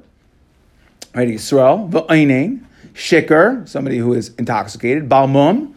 right, 1.13 1.27
Yisrael, 1.27 1.87
v'einin, 1.91 2.65
shikr, 2.95 3.69
somebody 3.69 3.99
who 3.99 4.15
is 4.15 4.33
intoxicated, 4.39 5.07
balmum, 5.07 5.75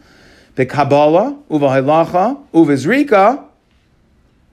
bekabala, 0.55 1.39
uvahalacha, 1.47 2.43
uvizrika, 2.51 3.45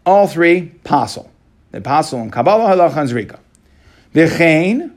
all 0.05 0.29
three, 0.29 0.73
pasul. 0.85 1.31
The 1.71 1.81
pasul 1.81 2.21
and 2.21 2.31
kabbalah, 2.31 2.77
halacha, 2.77 2.99
and 2.99 3.09
zrika. 3.09 3.39
V'chein, 4.15 4.93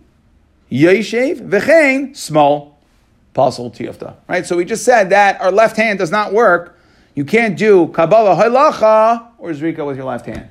yeshev, 0.69 1.39
v'chein, 1.47 2.17
small. 2.17 2.72
Pasul 3.33 3.71
Tiyafta. 3.71 4.15
Right? 4.27 4.45
So 4.45 4.57
we 4.57 4.65
just 4.65 4.83
said 4.83 5.09
that 5.09 5.41
our 5.41 5.51
left 5.51 5.77
hand 5.77 5.99
does 5.99 6.11
not 6.11 6.33
work. 6.33 6.79
You 7.15 7.25
can't 7.25 7.57
do 7.57 7.87
Kabbalah 7.89 8.35
Halacha 8.35 9.27
or 9.37 9.51
Zrika 9.51 9.85
with 9.85 9.97
your 9.97 10.05
left 10.05 10.25
hand. 10.25 10.49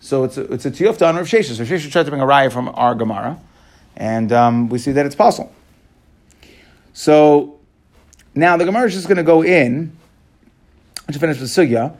So 0.00 0.24
it's 0.24 0.36
a, 0.36 0.52
it's 0.52 0.66
a 0.66 0.70
Tiyafta 0.70 1.08
on 1.08 1.16
Rav 1.16 1.26
Sheshes. 1.26 1.58
Rav 1.58 1.68
Sheshes 1.68 1.90
tried 1.90 2.04
to 2.04 2.10
bring 2.10 2.20
a 2.20 2.26
raya 2.26 2.52
from 2.52 2.68
our 2.74 2.94
Gemara, 2.94 3.38
and 3.96 4.32
um, 4.32 4.68
we 4.68 4.78
see 4.78 4.92
that 4.92 5.06
it's 5.06 5.14
possible. 5.14 5.52
So 6.92 7.58
now 8.34 8.56
the 8.56 8.64
Gemara 8.64 8.86
is 8.86 8.94
just 8.94 9.08
going 9.08 9.16
to 9.16 9.22
go 9.22 9.42
in 9.42 9.96
to 11.10 11.18
finish 11.18 11.38
the 11.38 11.44
sugya 11.44 11.96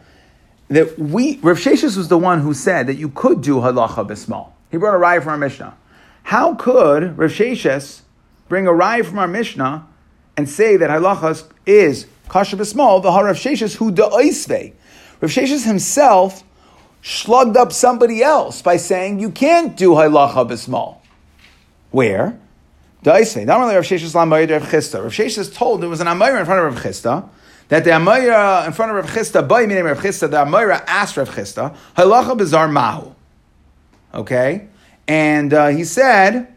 that 0.69 0.99
we 0.99 1.39
Rav 1.39 1.59
Sheshes 1.59 1.97
was 1.97 2.09
the 2.09 2.19
one 2.19 2.41
who 2.41 2.55
said 2.55 2.87
that 2.87 2.95
you 2.95 3.09
could 3.09 3.43
do 3.43 3.57
halacha 3.57 4.07
bismal. 4.07 4.53
He 4.71 4.77
brought 4.77 4.95
a 4.95 4.99
raya 4.99 5.23
from 5.23 5.33
our 5.33 5.39
Mishnah. 5.39 5.77
How 6.25 6.55
could 6.55 7.19
Rav 7.19 7.31
Sheshes 7.31 8.01
bring 8.49 8.67
a 8.67 8.71
raya 8.71 9.05
from 9.05 9.19
our 9.19 9.29
Mishnah 9.29 9.87
and 10.37 10.49
say 10.49 10.77
that 10.77 10.91
halachas 10.91 11.45
is 11.67 12.07
kasher 12.29 12.59
b'small, 12.59 13.03
the 13.03 13.09
Rav 13.09 13.37
Sheshes 13.37 13.77
who 13.77 13.93
da'oisve. 13.93 14.73
Rav 15.21 15.31
Sheshes 15.31 15.65
himself 15.65 16.43
slugged 17.03 17.57
up 17.57 17.73
somebody 17.73 18.23
else 18.23 18.63
by 18.63 18.77
saying 18.77 19.21
you 19.21 19.31
can't 19.31 19.77
do 19.77 19.91
halacha 19.91 20.49
b'small. 20.49 20.99
Where? 21.91 22.39
Da'oisve. 23.05 23.45
Not 23.47 23.61
only 23.61 23.75
Rav 23.75 23.85
Sheshes 23.85 24.15
l'amayir 24.15 24.51
Rav 24.51 24.63
Chisda. 24.63 25.03
Rav 25.03 25.13
Sheshes 25.13 25.55
told 25.55 25.83
there 25.83 25.89
was 25.89 26.01
an 26.01 26.07
amayir 26.07 26.39
in 26.39 26.47
front 26.47 26.67
of 26.67 26.75
Rav 26.75 26.83
Chisda 26.83 27.29
that 27.69 27.85
the 27.85 27.91
amayir 27.91 28.67
in 28.67 28.73
front 28.73 28.91
of 28.91 28.97
Rav 28.97 29.15
Chisda, 29.15 29.47
by 29.47 29.67
meaning 29.67 29.85
Rav 29.85 29.99
Chisda, 29.99 30.31
the 30.31 30.45
amayir 30.45 30.83
asked 30.87 31.17
Rav 31.17 31.29
Chisda, 31.29 31.77
halacha 31.97 32.37
b'zar 32.37 32.71
mahu. 32.71 33.15
Okay? 34.13 34.69
And 35.07 35.53
uh, 35.53 35.69
he 35.69 35.85
said, 35.85 36.55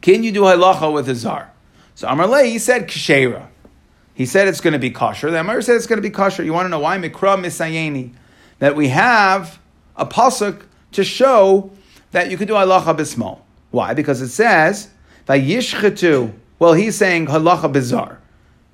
can 0.00 0.22
you 0.22 0.32
do 0.32 0.42
halacha 0.42 0.92
with 0.92 1.08
a 1.08 1.14
zar? 1.14 1.52
So 1.98 2.06
Amar 2.06 2.44
he 2.44 2.60
said 2.60 2.86
kshera. 2.86 3.48
He 4.14 4.24
said 4.24 4.46
it's 4.46 4.60
going 4.60 4.72
to 4.72 4.78
be 4.78 4.92
kosher. 4.92 5.32
The 5.32 5.40
Amar 5.40 5.60
said 5.62 5.74
it's 5.74 5.88
going 5.88 5.96
to 5.96 6.00
be 6.00 6.10
kosher. 6.10 6.44
You 6.44 6.52
want 6.52 6.66
to 6.66 6.68
know 6.68 6.78
why? 6.78 6.96
Mikra 6.96 7.36
misayeni. 7.36 8.12
That 8.60 8.76
we 8.76 8.86
have 8.90 9.58
a 9.96 10.06
pasuk 10.06 10.62
to 10.92 11.02
show 11.02 11.72
that 12.12 12.30
you 12.30 12.36
could 12.36 12.46
do 12.46 12.54
halacha 12.54 12.96
bismol. 12.96 13.40
Why? 13.72 13.94
Because 13.94 14.22
it 14.22 14.28
says 14.28 14.90
vayishchetu. 15.26 16.32
Well, 16.60 16.74
he's 16.74 16.94
saying 16.94 17.26
halacha 17.26 17.72
bizar, 17.72 18.18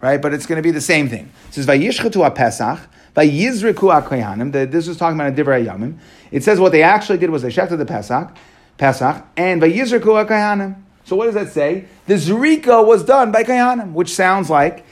right? 0.03 0.21
But 0.21 0.35
it's 0.35 0.45
going 0.45 0.59
to 0.59 0.63
be 0.63 0.71
the 0.71 0.83
same 0.83 1.09
thing. 1.09 1.33
It 1.49 1.55
says 1.55 1.67
vayishchetu 1.67 2.27
a 2.27 2.31
pesach. 2.31 2.79
Vayizriku 3.17 4.03
akoyanim. 4.03 4.53
This 4.71 4.87
is 4.87 4.99
talking 4.99 5.19
about 5.19 5.33
a 5.33 5.43
divrei 5.43 5.65
yamim. 5.65 5.97
It 6.31 6.45
says 6.45 6.61
what 6.61 6.73
they 6.73 6.83
actually 6.83 7.17
did 7.17 7.31
was 7.31 7.41
they 7.41 7.49
shechted 7.49 7.79
the 7.79 7.87
pesach, 7.87 8.37
pesach, 8.77 9.25
and 9.35 9.63
vayizriku 9.63 10.27
akoyanim. 10.27 10.84
So 11.05 11.17
what 11.17 11.27
does 11.27 11.35
that 11.35 11.53
say? 11.53 11.85
The 12.07 12.15
Zrika 12.15 12.85
was 12.85 13.05
done 13.05 13.31
by 13.31 13.45
Kayanim, 13.45 13.93
which 13.93 14.15
sounds 14.15 14.49
like 14.49 14.85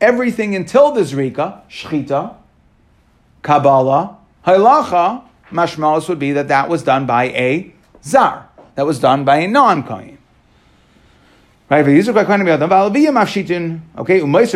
everything 0.00 0.54
until 0.54 0.92
the 0.92 1.02
Zrika, 1.02 1.60
Shchita, 1.68 2.36
Kabbalah, 3.42 4.16
Halacha, 4.46 5.22
Mashmalis 5.50 6.08
would 6.08 6.18
be 6.18 6.32
that 6.32 6.48
that 6.48 6.68
was 6.68 6.82
done 6.82 7.06
by 7.06 7.24
a 7.24 7.72
Zar. 8.02 8.48
That 8.74 8.86
was 8.86 8.98
done 8.98 9.24
by 9.24 9.38
a 9.38 9.48
non-Kayin. 9.48 10.16
Right. 11.68 11.80
Okay, 11.80 11.98
u'meiser 11.98 12.14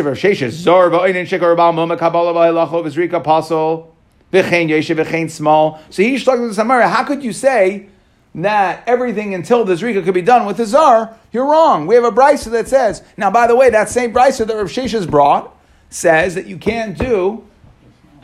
v'sheshes 0.05 0.51
zor 0.51 0.89
v'oinin 0.89 1.25
shekar 1.25 1.57
b'al 1.57 1.73
moma 1.73 1.99
kabbalah 1.99 2.33
v'halacha 2.33 2.85
v'zrika 2.85 3.21
pasol 3.21 3.87
v'chein 4.31 4.69
yeshiv 4.69 5.03
v'chein 5.03 5.29
small. 5.29 5.81
So 5.89 6.03
he 6.03 6.17
struck 6.17 6.39
with 6.39 6.49
the 6.49 6.55
Samara. 6.55 6.87
How 6.87 7.03
could 7.03 7.21
you 7.21 7.33
say 7.33 7.89
that 8.33 8.83
everything 8.87 9.33
until 9.33 9.65
the 9.65 9.73
Zrika 9.73 10.03
could 10.03 10.13
be 10.13 10.21
done 10.21 10.45
with 10.45 10.57
the 10.57 10.65
Zar, 10.65 11.17
you're 11.31 11.45
wrong. 11.45 11.85
We 11.87 11.95
have 11.95 12.03
a 12.03 12.11
brisa 12.11 12.51
that 12.51 12.67
says, 12.67 13.03
now 13.17 13.29
by 13.29 13.47
the 13.47 13.55
way, 13.55 13.69
that 13.69 13.89
same 13.89 14.13
brisa 14.13 14.47
that 14.47 14.55
Rav 14.55 14.67
Sheshes 14.67 15.09
brought, 15.09 15.55
says 15.89 16.35
that 16.35 16.45
you 16.45 16.57
can't 16.57 16.97
do 16.97 17.45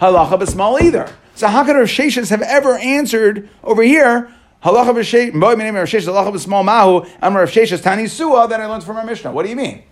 halacha 0.01 0.39
b'smal 0.39 0.81
either. 0.81 1.13
So 1.35 1.47
how 1.47 1.65
could 1.65 1.75
Rav 1.75 1.87
Sheshes 1.87 2.29
have 2.29 2.41
ever 2.41 2.77
answered 2.77 3.49
over 3.63 3.83
here 3.83 4.33
halacha 4.63 4.95
b'sheish, 4.95 5.33
Rav 5.33 5.87
Sheshes 5.87 6.07
halacha 6.07 6.33
b'smal 6.33 6.63
mahu, 6.63 7.09
I'm 7.21 7.35
Rav 7.35 7.49
Sheshes 7.49 7.83
tani 7.83 8.07
sua 8.07 8.47
that 8.47 8.61
I 8.61 8.65
learned 8.65 8.83
from 8.83 8.97
our 8.97 9.05
Mishnah. 9.05 9.31
What 9.31 9.43
do 9.43 9.49
you 9.49 9.57
mean? 9.57 9.83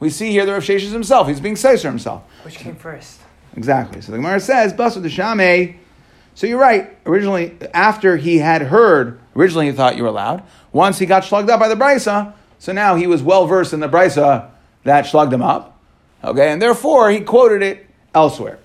We 0.00 0.10
see 0.10 0.30
here 0.32 0.44
the 0.44 0.52
Rav 0.52 0.62
Sheshes 0.62 0.92
himself. 0.92 1.28
He's 1.28 1.40
being 1.40 1.54
Seiser 1.54 1.84
himself. 1.84 2.24
Which 2.44 2.56
came 2.56 2.76
first? 2.76 3.20
Exactly. 3.56 4.00
So 4.02 4.12
the 4.12 4.18
Gemara 4.18 4.40
says, 4.40 4.72
Basu 4.72 5.00
Deshame. 5.00 5.76
So 6.34 6.46
you're 6.46 6.58
right. 6.58 6.96
Originally, 7.06 7.56
after 7.72 8.16
he 8.16 8.38
had 8.38 8.62
heard, 8.62 9.20
originally 9.36 9.66
he 9.66 9.72
thought 9.72 9.96
you 9.96 10.02
were 10.02 10.08
allowed. 10.08 10.42
Once 10.72 10.98
he 10.98 11.06
got 11.06 11.24
slugged 11.24 11.50
up 11.50 11.60
by 11.60 11.68
the 11.68 11.74
Brisa, 11.74 12.34
so 12.58 12.72
now 12.72 12.94
he 12.94 13.06
was 13.06 13.22
well 13.22 13.46
versed 13.46 13.72
in 13.72 13.80
the 13.80 13.88
Brisa 13.88 14.50
that 14.84 15.06
slugged 15.06 15.32
him 15.32 15.42
up. 15.42 15.78
Okay, 16.24 16.50
and 16.50 16.62
therefore 16.62 17.10
he 17.10 17.20
quoted 17.20 17.62
it 17.62 17.86
elsewhere. 18.14 18.58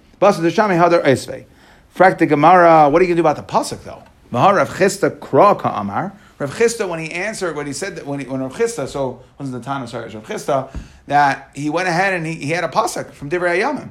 Frak 1.97 2.17
the 2.19 2.25
Gemara, 2.27 2.89
what 2.89 3.01
are 3.01 3.05
you 3.05 3.07
going 3.07 3.17
to 3.17 3.23
do 3.23 3.27
about 3.27 3.35
the 3.35 3.43
Pasuk 3.43 3.83
though? 3.83 4.03
Mahar 4.29 4.55
Rav 4.55 4.69
Chisda 4.69 5.17
Kra 5.19 5.59
Ka'amar. 5.59 6.13
Rav 6.37 6.53
Chisda, 6.53 6.87
when 6.87 6.99
he 6.99 7.11
answered, 7.11 7.55
when 7.55 7.65
he 7.65 7.73
said 7.73 7.95
that, 7.95 8.05
when, 8.05 8.19
he, 8.19 8.25
when 8.27 8.41
Rav 8.41 8.53
Chisda, 8.53 8.87
so 8.87 9.23
wasn't 9.39 9.57
the 9.59 9.65
time, 9.65 9.81
I'm 9.81 9.87
sorry, 9.87 10.09
Rav 10.09 10.23
Chisda, 10.23 10.69
that 11.07 11.49
he 11.55 11.69
went 11.69 11.87
ahead 11.87 12.13
and 12.13 12.25
he, 12.25 12.35
he 12.35 12.49
had 12.51 12.63
a 12.63 12.67
pasuk 12.67 13.11
from 13.11 13.29
Divrei 13.29 13.61
Yamim 13.61 13.89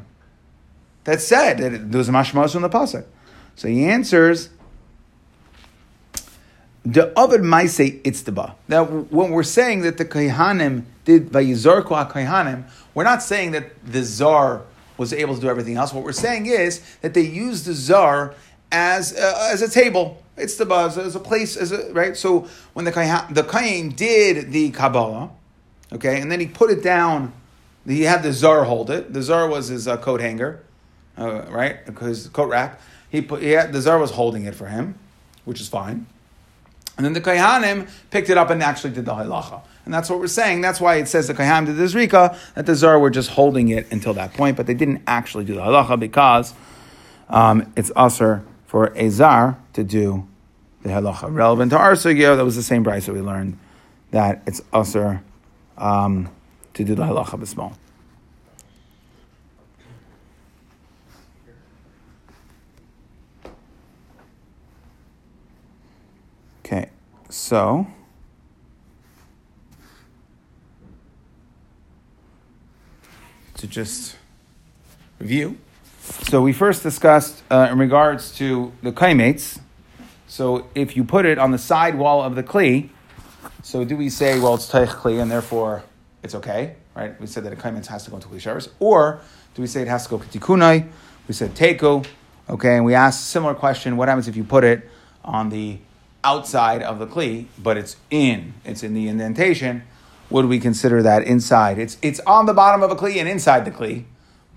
that 1.04 1.20
said 1.20 1.58
that 1.58 1.72
it, 1.72 1.90
there 1.90 1.98
was 1.98 2.08
a 2.08 2.12
mashmas 2.12 2.52
from 2.52 2.62
the 2.62 2.68
pasuk. 2.68 3.04
So 3.56 3.68
he 3.68 3.86
answers, 3.86 4.50
the 6.86 7.12
Ovid 7.18 7.42
Maise 7.42 7.78
Itztaba. 7.78 8.54
Now, 8.68 8.84
when 8.84 9.32
we're 9.32 9.42
saying 9.42 9.82
that 9.82 9.98
the 9.98 10.04
Kohanim 10.04 10.84
did 11.04 11.30
Vayizorku 11.30 12.10
Kohanim, 12.10 12.70
we're 12.94 13.04
not 13.04 13.24
saying 13.24 13.50
that 13.52 13.84
the 13.84 14.04
Zar 14.04 14.62
was 14.96 15.12
able 15.12 15.34
to 15.34 15.40
do 15.40 15.48
everything 15.48 15.76
else. 15.76 15.92
What 15.92 16.04
we're 16.04 16.12
saying 16.12 16.46
is 16.46 16.80
that 17.00 17.12
they 17.12 17.22
used 17.22 17.66
the 17.66 17.74
Zar 17.74 18.34
as 18.70 19.12
a, 19.12 19.50
as 19.50 19.62
a 19.62 19.68
table. 19.68 20.22
It's 20.36 20.56
the 20.56 20.64
buzz 20.64 20.96
as 20.96 21.16
a 21.16 21.20
place, 21.20 21.56
as 21.56 21.72
a 21.72 21.92
right. 21.92 22.16
So 22.16 22.46
when 22.72 22.84
the 22.84 22.92
Kohen, 22.92 23.34
the 23.34 23.42
Kohen 23.42 23.88
did 23.88 24.52
the 24.52 24.70
Kabbalah, 24.70 25.30
okay, 25.92 26.20
and 26.20 26.30
then 26.30 26.38
he 26.38 26.46
put 26.46 26.70
it 26.70 26.84
down. 26.84 27.32
He 27.84 28.02
had 28.02 28.22
the 28.22 28.32
czar 28.32 28.64
hold 28.64 28.90
it. 28.90 29.12
The 29.12 29.22
czar 29.22 29.48
was 29.48 29.68
his 29.68 29.88
uh, 29.88 29.96
coat 29.96 30.20
hanger, 30.20 30.62
uh, 31.18 31.42
right? 31.48 31.78
His 32.00 32.28
coat 32.28 32.48
rack. 32.48 32.80
He 33.10 33.22
put 33.22 33.42
had, 33.42 33.72
the 33.72 33.80
czar 33.80 33.98
was 33.98 34.12
holding 34.12 34.44
it 34.44 34.54
for 34.54 34.66
him, 34.66 34.98
which 35.44 35.60
is 35.60 35.68
fine. 35.68 36.06
And 36.96 37.04
then 37.04 37.12
the 37.12 37.20
Kohanim 37.20 37.90
picked 38.10 38.30
it 38.30 38.38
up 38.38 38.50
and 38.50 38.62
actually 38.62 38.92
did 38.94 39.04
the 39.04 39.12
halacha. 39.12 39.60
And 39.84 39.92
that's 39.92 40.08
what 40.08 40.18
we're 40.18 40.26
saying. 40.26 40.62
That's 40.62 40.80
why 40.80 40.96
it 40.96 41.08
says 41.08 41.28
the 41.28 41.34
Kohanim 41.34 41.66
did 41.66 41.76
the 41.76 41.84
Zrika, 41.84 42.36
that 42.54 42.66
the 42.66 42.74
Zar 42.74 42.98
were 42.98 43.10
just 43.10 43.30
holding 43.30 43.68
it 43.68 43.90
until 43.92 44.14
that 44.14 44.32
point, 44.32 44.56
but 44.56 44.66
they 44.66 44.74
didn't 44.74 45.02
actually 45.06 45.44
do 45.44 45.54
the 45.54 45.60
halacha 45.60 46.00
because 46.00 46.54
um, 47.28 47.72
it's 47.76 47.92
usher 47.94 48.44
for 48.66 48.92
a 48.96 49.10
Zar 49.10 49.58
to 49.74 49.84
do 49.84 50.26
the 50.82 50.88
halacha. 50.88 51.32
Relevant 51.32 51.70
to 51.72 51.78
our 51.78 51.92
sugya, 51.92 52.36
that 52.36 52.44
was 52.44 52.56
the 52.56 52.62
same 52.62 52.82
price 52.82 53.06
that 53.06 53.12
we 53.12 53.20
learned, 53.20 53.58
that 54.10 54.42
it's 54.46 54.62
usher 54.72 55.22
um, 55.76 56.30
to 56.74 56.84
do 56.84 56.94
the 56.94 57.04
halacha 57.04 57.38
b'smal. 57.38 57.74
Okay, 66.66 66.88
so 67.28 67.86
to 73.54 73.68
just 73.68 74.16
review. 75.20 75.58
So 76.24 76.42
we 76.42 76.52
first 76.52 76.82
discussed 76.82 77.44
uh, 77.52 77.68
in 77.70 77.78
regards 77.78 78.34
to 78.38 78.72
the 78.82 78.90
kaimates. 78.90 79.60
So 80.26 80.66
if 80.74 80.96
you 80.96 81.04
put 81.04 81.24
it 81.24 81.38
on 81.38 81.52
the 81.52 81.58
side 81.58 81.96
wall 81.96 82.20
of 82.20 82.34
the 82.34 82.42
kli, 82.42 82.88
so 83.62 83.84
do 83.84 83.96
we 83.96 84.08
say, 84.08 84.40
well, 84.40 84.56
it's 84.56 84.68
teich 84.68 84.88
kli 84.88 85.22
and 85.22 85.30
therefore 85.30 85.84
it's 86.24 86.34
okay, 86.34 86.74
right? 86.96 87.20
We 87.20 87.28
said 87.28 87.44
that 87.44 87.52
a 87.52 87.56
kaimates 87.56 87.86
has 87.86 88.02
to 88.06 88.10
go 88.10 88.16
into 88.16 88.26
kli 88.26 88.38
sharis. 88.38 88.68
Or 88.80 89.20
do 89.54 89.62
we 89.62 89.68
say 89.68 89.82
it 89.82 89.88
has 89.88 90.08
to 90.08 90.10
go 90.10 90.18
katikunai? 90.18 90.88
We 91.28 91.34
said 91.34 91.54
teko, 91.54 92.04
okay, 92.50 92.74
and 92.74 92.84
we 92.84 92.94
asked 92.94 93.20
a 93.20 93.26
similar 93.26 93.54
question, 93.54 93.96
what 93.96 94.08
happens 94.08 94.26
if 94.26 94.34
you 94.34 94.42
put 94.42 94.64
it 94.64 94.90
on 95.24 95.50
the 95.50 95.78
outside 96.26 96.82
of 96.82 96.98
the 96.98 97.06
kli, 97.06 97.46
but 97.56 97.76
it's 97.76 97.96
in, 98.10 98.52
it's 98.64 98.82
in 98.82 98.94
the 98.94 99.06
indentation, 99.06 99.84
would 100.28 100.46
we 100.46 100.58
consider 100.58 101.00
that 101.02 101.22
inside? 101.22 101.78
It's, 101.78 101.96
it's 102.02 102.18
on 102.26 102.46
the 102.46 102.52
bottom 102.52 102.82
of 102.82 102.90
a 102.90 102.96
kli 102.96 103.16
and 103.20 103.28
inside 103.28 103.64
the 103.64 103.70
kli, 103.70 104.04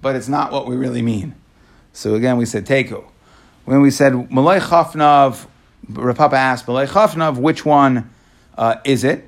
but 0.02 0.16
it's 0.16 0.28
not 0.28 0.52
what 0.52 0.66
we 0.68 0.76
really 0.76 1.04
mean. 1.04 1.36
So 1.94 2.16
again, 2.16 2.38
we 2.38 2.46
said 2.46 2.66
teku. 2.66 3.04
When 3.66 3.82
we 3.82 3.92
said 3.92 4.32
malay 4.32 4.60
chafnav, 4.60 5.46
Rav 5.88 6.18
Papa 6.18 6.36
asked 6.36 6.68
malay 6.68 6.88
chafnav, 6.88 7.38
which 7.38 7.64
one 7.66 8.10
uh, 8.58 8.78
is 8.84 9.04
it? 9.04 9.26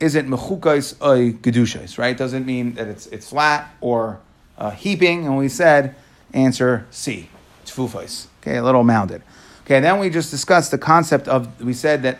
Is 0.00 0.14
it 0.14 0.26
mechukais 0.26 1.00
oy 1.02 1.32
gedushais? 1.32 1.98
Right? 1.98 2.16
Doesn't 2.16 2.46
mean 2.46 2.74
that 2.74 2.88
it's 2.88 3.06
it's 3.08 3.28
flat 3.28 3.70
or 3.80 4.20
uh, 4.56 4.70
heaping. 4.70 5.26
And 5.26 5.36
we 5.36 5.48
said 5.48 5.94
answer 6.32 6.86
C, 6.90 7.28
tfufais. 7.66 8.26
Okay, 8.40 8.56
a 8.56 8.62
little 8.62 8.84
mounded. 8.84 9.22
Okay, 9.64 9.80
then 9.80 9.98
we 9.98 10.10
just 10.10 10.30
discussed 10.30 10.70
the 10.70 10.78
concept 10.78 11.26
of, 11.26 11.62
we 11.64 11.72
said 11.72 12.02
that 12.02 12.18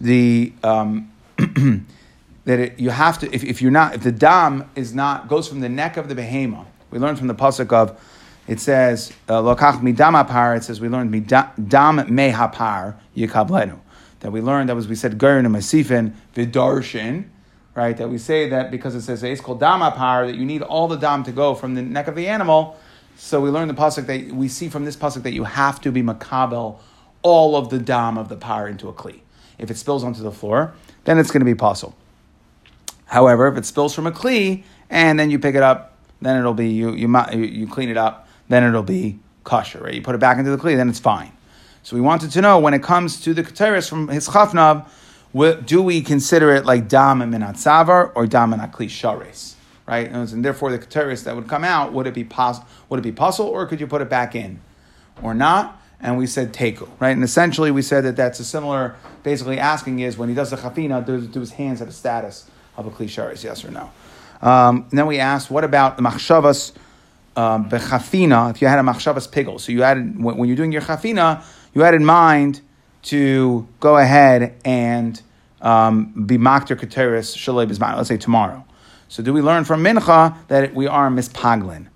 the, 0.00 0.52
um, 0.64 1.12
that 2.44 2.58
it, 2.58 2.80
you 2.80 2.90
have 2.90 3.20
to, 3.20 3.32
if, 3.32 3.44
if 3.44 3.62
you're 3.62 3.70
not, 3.70 3.94
if 3.94 4.02
the 4.02 4.10
dam 4.10 4.68
is 4.74 4.92
not, 4.92 5.28
goes 5.28 5.46
from 5.46 5.60
the 5.60 5.68
neck 5.68 5.96
of 5.96 6.08
the 6.08 6.16
behema, 6.16 6.66
we 6.90 6.98
learned 6.98 7.16
from 7.16 7.28
the 7.28 7.34
pasuk 7.34 7.72
of, 7.72 7.96
it 8.48 8.58
says, 8.58 9.12
uh, 9.28 9.34
lokach 9.34 9.82
midam 9.82 10.20
apar, 10.20 10.56
it 10.56 10.64
says, 10.64 10.80
we 10.80 10.88
learned 10.88 11.14
midam 11.14 12.08
me 12.08 12.32
hapar 12.32 12.96
yikablenu. 13.16 13.78
That 14.18 14.32
we 14.32 14.40
learned, 14.40 14.68
that 14.68 14.74
was, 14.74 14.88
we 14.88 14.96
said, 14.96 15.16
gerin 15.16 15.46
and 15.46 15.54
masifin, 15.54 16.12
vidarshin, 16.34 17.26
right? 17.76 17.96
That 17.96 18.08
we 18.08 18.18
say 18.18 18.48
that 18.48 18.72
because 18.72 18.96
it 18.96 19.02
says, 19.02 19.22
it's 19.22 19.40
called 19.40 19.60
dam 19.60 19.78
apar, 19.78 20.26
that 20.26 20.34
you 20.34 20.44
need 20.44 20.62
all 20.62 20.88
the 20.88 20.96
dam 20.96 21.22
to 21.22 21.30
go 21.30 21.54
from 21.54 21.76
the 21.76 21.82
neck 21.82 22.08
of 22.08 22.16
the 22.16 22.26
animal, 22.26 22.76
so 23.16 23.40
we 23.40 23.50
learn 23.50 23.68
the 23.68 23.74
pasuk 23.74 24.06
that 24.06 24.34
we 24.34 24.48
see 24.48 24.68
from 24.68 24.84
this 24.84 24.96
pasuk 24.96 25.22
that 25.22 25.32
you 25.32 25.44
have 25.44 25.80
to 25.82 25.92
be 25.92 26.02
makabel 26.02 26.78
all 27.22 27.56
of 27.56 27.70
the 27.70 27.78
dam 27.78 28.18
of 28.18 28.28
the 28.28 28.36
par 28.36 28.68
into 28.68 28.88
a 28.88 28.92
kli. 28.92 29.20
If 29.58 29.70
it 29.70 29.76
spills 29.76 30.04
onto 30.04 30.22
the 30.22 30.32
floor, 30.32 30.74
then 31.04 31.18
it's 31.18 31.30
going 31.30 31.40
to 31.40 31.46
be 31.46 31.54
possible. 31.54 31.96
However, 33.06 33.48
if 33.48 33.56
it 33.56 33.64
spills 33.64 33.94
from 33.94 34.06
a 34.06 34.12
kli 34.12 34.64
and 34.90 35.18
then 35.18 35.30
you 35.30 35.38
pick 35.38 35.54
it 35.54 35.62
up, 35.62 35.96
then 36.20 36.38
it'll 36.38 36.54
be 36.54 36.68
you 36.68 36.92
you 36.92 37.08
you 37.32 37.66
clean 37.66 37.88
it 37.88 37.96
up, 37.96 38.28
then 38.48 38.62
it'll 38.64 38.82
be 38.82 39.18
kosher. 39.44 39.80
Right? 39.80 39.94
You 39.94 40.02
put 40.02 40.14
it 40.14 40.18
back 40.18 40.38
into 40.38 40.50
the 40.50 40.56
kli, 40.56 40.76
then 40.76 40.88
it's 40.88 41.00
fine. 41.00 41.32
So 41.82 41.96
we 41.96 42.02
wanted 42.02 42.30
to 42.32 42.40
know 42.40 42.58
when 42.58 42.74
it 42.74 42.82
comes 42.82 43.20
to 43.22 43.34
the 43.34 43.42
keteris 43.42 43.88
from 43.88 44.08
his 44.08 44.28
chafnav, 44.28 44.86
do 45.66 45.82
we 45.82 46.00
consider 46.00 46.54
it 46.54 46.64
like 46.64 46.88
dam 46.88 47.20
and 47.20 47.32
minat 47.32 48.12
or 48.14 48.26
dam 48.26 48.52
and 48.52 48.62
kli 48.72 48.88
shares? 48.88 49.53
Right? 49.86 50.10
And 50.10 50.44
therefore, 50.44 50.70
the 50.70 50.78
keteris 50.78 51.24
that 51.24 51.36
would 51.36 51.48
come 51.48 51.64
out 51.64 51.92
would 51.92 52.06
it 52.06 52.14
be 52.14 52.24
pos- 52.24 52.60
would 52.88 52.98
it 52.98 53.02
be 53.02 53.12
puzzle 53.12 53.46
or 53.46 53.66
could 53.66 53.80
you 53.80 53.86
put 53.86 54.00
it 54.00 54.08
back 54.08 54.34
in, 54.34 54.60
or 55.22 55.34
not? 55.34 55.80
And 56.00 56.18
we 56.18 56.26
said 56.26 56.52
teku, 56.52 56.88
right? 57.00 57.10
And 57.10 57.24
essentially, 57.24 57.70
we 57.70 57.82
said 57.82 58.04
that 58.04 58.16
that's 58.16 58.38
a 58.40 58.44
similar, 58.44 58.96
basically 59.22 59.58
asking 59.58 60.00
is 60.00 60.18
when 60.18 60.28
he 60.28 60.34
does 60.34 60.50
the 60.50 60.56
chafina, 60.56 61.04
do, 61.04 61.20
do 61.26 61.40
his 61.40 61.52
hands 61.52 61.78
have 61.78 61.88
a 61.88 61.92
status 61.92 62.50
of 62.76 62.86
a 62.86 62.90
klisharis, 62.90 63.42
yes 63.42 63.64
or 63.64 63.70
no? 63.70 63.90
Um, 64.42 64.86
and 64.90 64.98
then 64.98 65.06
we 65.06 65.18
asked, 65.18 65.50
what 65.50 65.64
about 65.64 65.96
the 65.96 66.02
machshavas 66.02 66.72
um, 67.36 67.70
bechafina? 67.70 68.50
If 68.50 68.60
you 68.60 68.68
had 68.68 68.78
a 68.78 68.82
machshavas 68.82 69.30
pigel, 69.30 69.58
so 69.58 69.72
you 69.72 69.82
had 69.82 70.22
when, 70.22 70.36
when 70.36 70.48
you're 70.48 70.56
doing 70.56 70.72
your 70.72 70.82
chafina, 70.82 71.42
you 71.72 71.80
had 71.80 71.94
in 71.94 72.04
mind 72.04 72.60
to 73.04 73.66
go 73.80 73.96
ahead 73.96 74.54
and 74.64 75.22
um, 75.62 76.26
be 76.26 76.36
makter 76.36 76.76
keteris 76.76 77.34
shalei. 77.34 77.96
Let's 77.96 78.08
say 78.08 78.18
tomorrow. 78.18 78.64
So 79.08 79.22
do 79.22 79.32
we 79.32 79.40
learn 79.40 79.64
from 79.64 79.82
Mincha 79.82 80.36
that 80.48 80.74
we 80.74 80.86
are 80.86 81.08
mispaglin? 81.08 81.86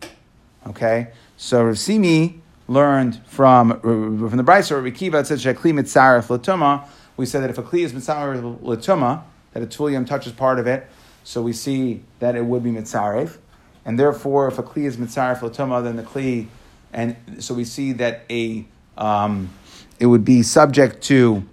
Okay, 0.67 1.09
so 1.37 1.65
Rav 1.65 1.79
Simi 1.79 2.41
learned 2.69 3.21
from 3.27 3.81
from 3.81 4.37
the 4.37 4.45
Brisa 4.45 4.83
Rav 4.83 4.95
Kiva. 4.95 5.19
It 5.21 5.27
says 5.27 5.45
shekli 5.45 5.73
mitzaref 5.73 6.29
latuma. 6.29 6.87
We 7.17 7.27
said 7.27 7.43
that 7.43 7.51
if 7.51 7.59
a 7.59 7.63
kli 7.63 7.81
is 7.81 7.93
mitzaref 7.93 8.61
latuma, 8.61 9.23
that 9.53 9.63
a 9.63 9.67
tulium 9.67 10.07
touches 10.07 10.33
part 10.33 10.59
of 10.59 10.67
it. 10.67 10.87
So 11.25 11.43
we 11.43 11.53
see 11.53 12.03
that 12.21 12.37
it 12.37 12.45
would 12.45 12.63
be 12.63 12.71
mitzaref, 12.71 13.39
and 13.85 13.99
therefore, 13.99 14.49
if 14.49 14.59
a 14.59 14.63
kli 14.63 14.85
is 14.85 14.97
mitzaref 14.97 15.39
latuma, 15.41 15.83
then 15.83 15.97
the 15.97 16.03
kli, 16.03 16.47
and 16.93 17.17
so 17.39 17.55
we 17.55 17.65
see 17.65 17.93
that 17.93 18.25
a 18.31 18.67
um, 18.97 19.51
it 19.99 20.07
would 20.07 20.25
be 20.25 20.43
subject 20.43 21.03
to 21.05 21.45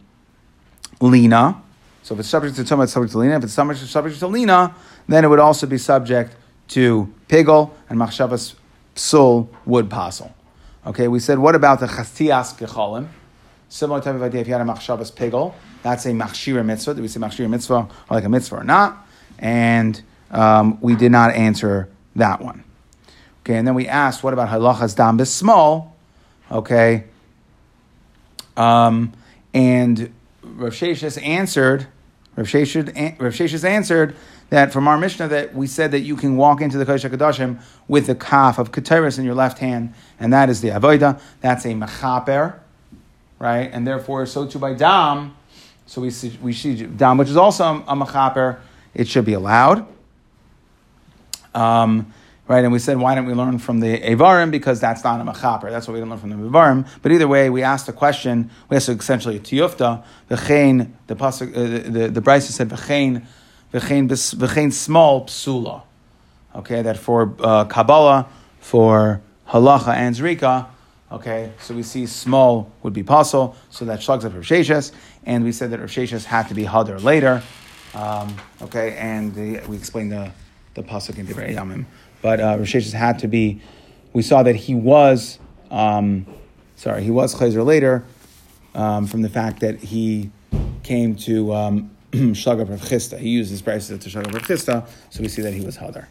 lina. 1.02 1.62
So 2.06 2.14
if 2.14 2.20
it's 2.20 2.30
subject 2.30 2.56
to 2.58 2.62
tuma, 2.62 2.84
it's 2.84 2.94
subject 2.94 3.14
to 3.14 3.18
lina. 3.18 3.38
If 3.38 3.46
it's 3.46 3.54
subject 3.90 4.20
to, 4.20 4.28
lina, 4.28 4.76
then 5.08 5.26
it 5.26 5.28
would 5.28 5.40
also 5.40 5.66
be 5.66 5.80
subject 5.80 6.36
to 6.68 7.12
pigel 7.28 7.72
and 7.90 8.00
machshavas 8.00 8.54
psul 8.96 9.48
would 9.66 9.90
passel. 9.90 10.32
Okay, 10.86 11.08
we 11.08 11.20
said, 11.20 11.40
what 11.40 11.56
about 11.56 11.80
the 11.80 11.88
chastias 11.88 12.56
gecholim? 12.60 13.08
Similar 13.70 14.02
type 14.02 14.14
of 14.14 14.22
idea, 14.22 14.42
if 14.42 14.48
you 14.48 14.54
had 14.54 14.62
a 14.62 14.66
machshavas 14.66 15.12
pigel, 15.12 15.56
that's 15.82 16.06
a 16.06 16.10
machshira 16.10 16.64
mitzvah. 16.64 16.94
Did 16.94 17.02
we 17.02 17.08
say 17.08 17.20
machshira 17.20 17.50
mitzvah 17.50 17.74
or 17.74 17.90
like 18.12 18.24
a 18.24 18.30
mitzvah 18.30 18.58
or 18.58 18.64
not? 18.64 19.08
And 19.40 20.00
um, 20.30 20.78
we 20.82 20.96
did 20.96 21.12
not 21.12 21.34
answer 21.34 21.90
that 22.16 22.40
one. 22.40 22.64
Okay, 23.42 23.56
and 23.56 23.68
then 23.68 23.74
we 23.74 23.88
asked, 23.88 24.24
what 24.24 24.32
about 24.32 24.50
halachas 24.50 24.96
dam 24.96 25.26
small? 25.26 25.96
Okay, 26.52 27.06
um, 28.56 29.12
and 29.56 30.14
Rav 30.44 30.72
Sheshes 30.72 31.20
answered, 31.26 31.88
Rav 32.36 32.48
Sheshes, 32.48 33.64
answered 33.64 34.16
that 34.50 34.74
from 34.74 34.88
our 34.88 34.98
Mishnah 34.98 35.28
that 35.30 35.56
we 35.56 35.68
said 35.68 35.92
that 35.92 36.02
you 36.02 36.16
can 36.16 36.36
walk 36.36 36.62
into 36.62 36.78
the 36.78 36.86
Kodesh 36.86 37.10
HaKadoshim 37.10 37.62
with 37.88 38.08
the 38.08 38.16
kaf 38.16 38.60
of 38.60 38.72
Keteris 38.72 39.18
in 39.18 39.26
your 39.26 39.36
left 39.36 39.60
hand, 39.60 39.94
and 40.20 40.34
that 40.34 40.50
is 40.50 40.62
the 40.62 40.70
Avodah. 40.70 41.20
That's 41.42 41.66
a 41.66 41.70
mechaper, 41.70 42.60
right? 43.40 43.70
And 43.72 43.88
therefore, 43.88 44.26
so 44.26 44.46
too 44.46 44.60
by 44.60 44.74
dam, 44.74 45.36
so 45.86 46.02
we 46.02 46.10
see, 46.10 46.38
we 46.42 46.52
see 46.54 46.86
dam, 46.86 47.18
which 47.18 47.30
is 47.30 47.38
also 47.38 47.84
a, 47.88 47.96
mechaper, 47.96 48.60
it 48.94 49.08
should 49.08 49.26
be 49.26 49.34
allowed. 49.34 49.88
Um, 51.54 52.14
right? 52.48 52.64
And 52.64 52.72
we 52.72 52.80
said, 52.80 52.98
why 52.98 53.16
don't 53.16 53.26
we 53.26 53.34
learn 53.34 53.58
from 53.58 53.80
the 53.80 54.00
Avarim? 54.00 54.52
Because 54.52 54.80
that's 54.80 55.04
not 55.04 55.20
a 55.20 55.24
Machaper. 55.24 55.70
That's 55.70 55.88
what 55.88 55.94
we 55.94 56.00
didn't 56.00 56.12
learn 56.12 56.20
from 56.20 56.30
the 56.30 56.36
Avarim. 56.36 56.88
But 57.02 57.12
either 57.12 57.28
way, 57.28 57.50
we 57.50 57.64
asked 57.64 57.90
a 57.90 57.94
question. 57.94 58.52
We 58.70 58.78
asked 58.78 58.90
essentially 58.90 59.38
a 59.38 59.40
Tiyufta. 59.40 60.04
V'chein, 60.30 60.92
the, 61.08 61.16
pasuk, 61.16 61.56
uh, 61.56 61.62
the, 61.62 61.90
the, 61.90 62.08
the 62.10 62.22
Brisa 62.22 62.52
said, 62.52 62.70
V'chein, 62.70 63.26
V'chein, 63.74 64.08
v'chein 64.08 64.72
small 64.72 65.26
psula. 65.26 65.84
Okay, 66.56 66.82
that 66.82 66.98
for 66.98 67.36
uh, 67.40 67.66
Kabbalah, 67.66 68.28
for 68.60 69.22
Halacha 69.50 69.94
and 69.94 70.16
Zrika, 70.16 70.68
okay, 71.12 71.52
so 71.60 71.76
we 71.76 71.84
see 71.84 72.06
small 72.06 72.72
would 72.82 72.94
be 72.94 73.04
possible, 73.04 73.58
so 73.70 73.84
that 73.86 74.02
shlugs 74.02 74.24
up 74.24 74.34
Rav 74.34 74.92
and 75.26 75.44
we 75.44 75.52
said 75.52 75.72
that 75.72 75.80
Rav 75.80 76.24
had 76.24 76.48
to 76.48 76.54
be 76.54 76.64
Hadar 76.64 77.04
later. 77.04 77.44
Um, 77.94 78.38
okay, 78.62 78.96
and 78.96 79.36
the, 79.36 79.60
we 79.68 79.76
explained 79.76 80.14
the, 80.14 80.32
the 80.76 80.84
pasuk 80.84 81.18
in 81.18 81.28
Divrei 81.28 81.54
Yamim 81.54 81.86
but 82.26 82.40
uh, 82.40 82.56
Rosh 82.58 82.92
had 82.92 83.20
to 83.20 83.28
be. 83.28 83.62
We 84.14 84.24
saw 84.24 84.42
that 84.42 84.56
he 84.56 84.74
was, 84.74 85.38
um, 85.70 86.26
sorry, 86.76 87.04
he 87.04 87.12
was 87.12 87.36
Chayzer 87.36 87.64
later 87.64 88.04
um, 88.74 89.06
from 89.06 89.22
the 89.22 89.30
fact 89.30 89.60
that 89.60 89.78
he 89.78 90.32
came 90.82 91.16
to 91.18 91.54
um, 91.54 91.92
Shlagav 92.12 92.72
Rav 92.72 92.82
Chisda. 92.82 93.20
He 93.20 93.30
used 93.30 93.52
his 93.52 93.62
prices 93.62 94.00
to 94.00 94.10
Shlagav 94.10 94.34
Rav 94.34 94.42
Chisda, 94.42 94.88
so 95.12 95.22
we 95.22 95.28
see 95.28 95.44
that 95.44 95.54
he 95.54 95.64
was 95.64 95.78
Hadar. 95.78 96.08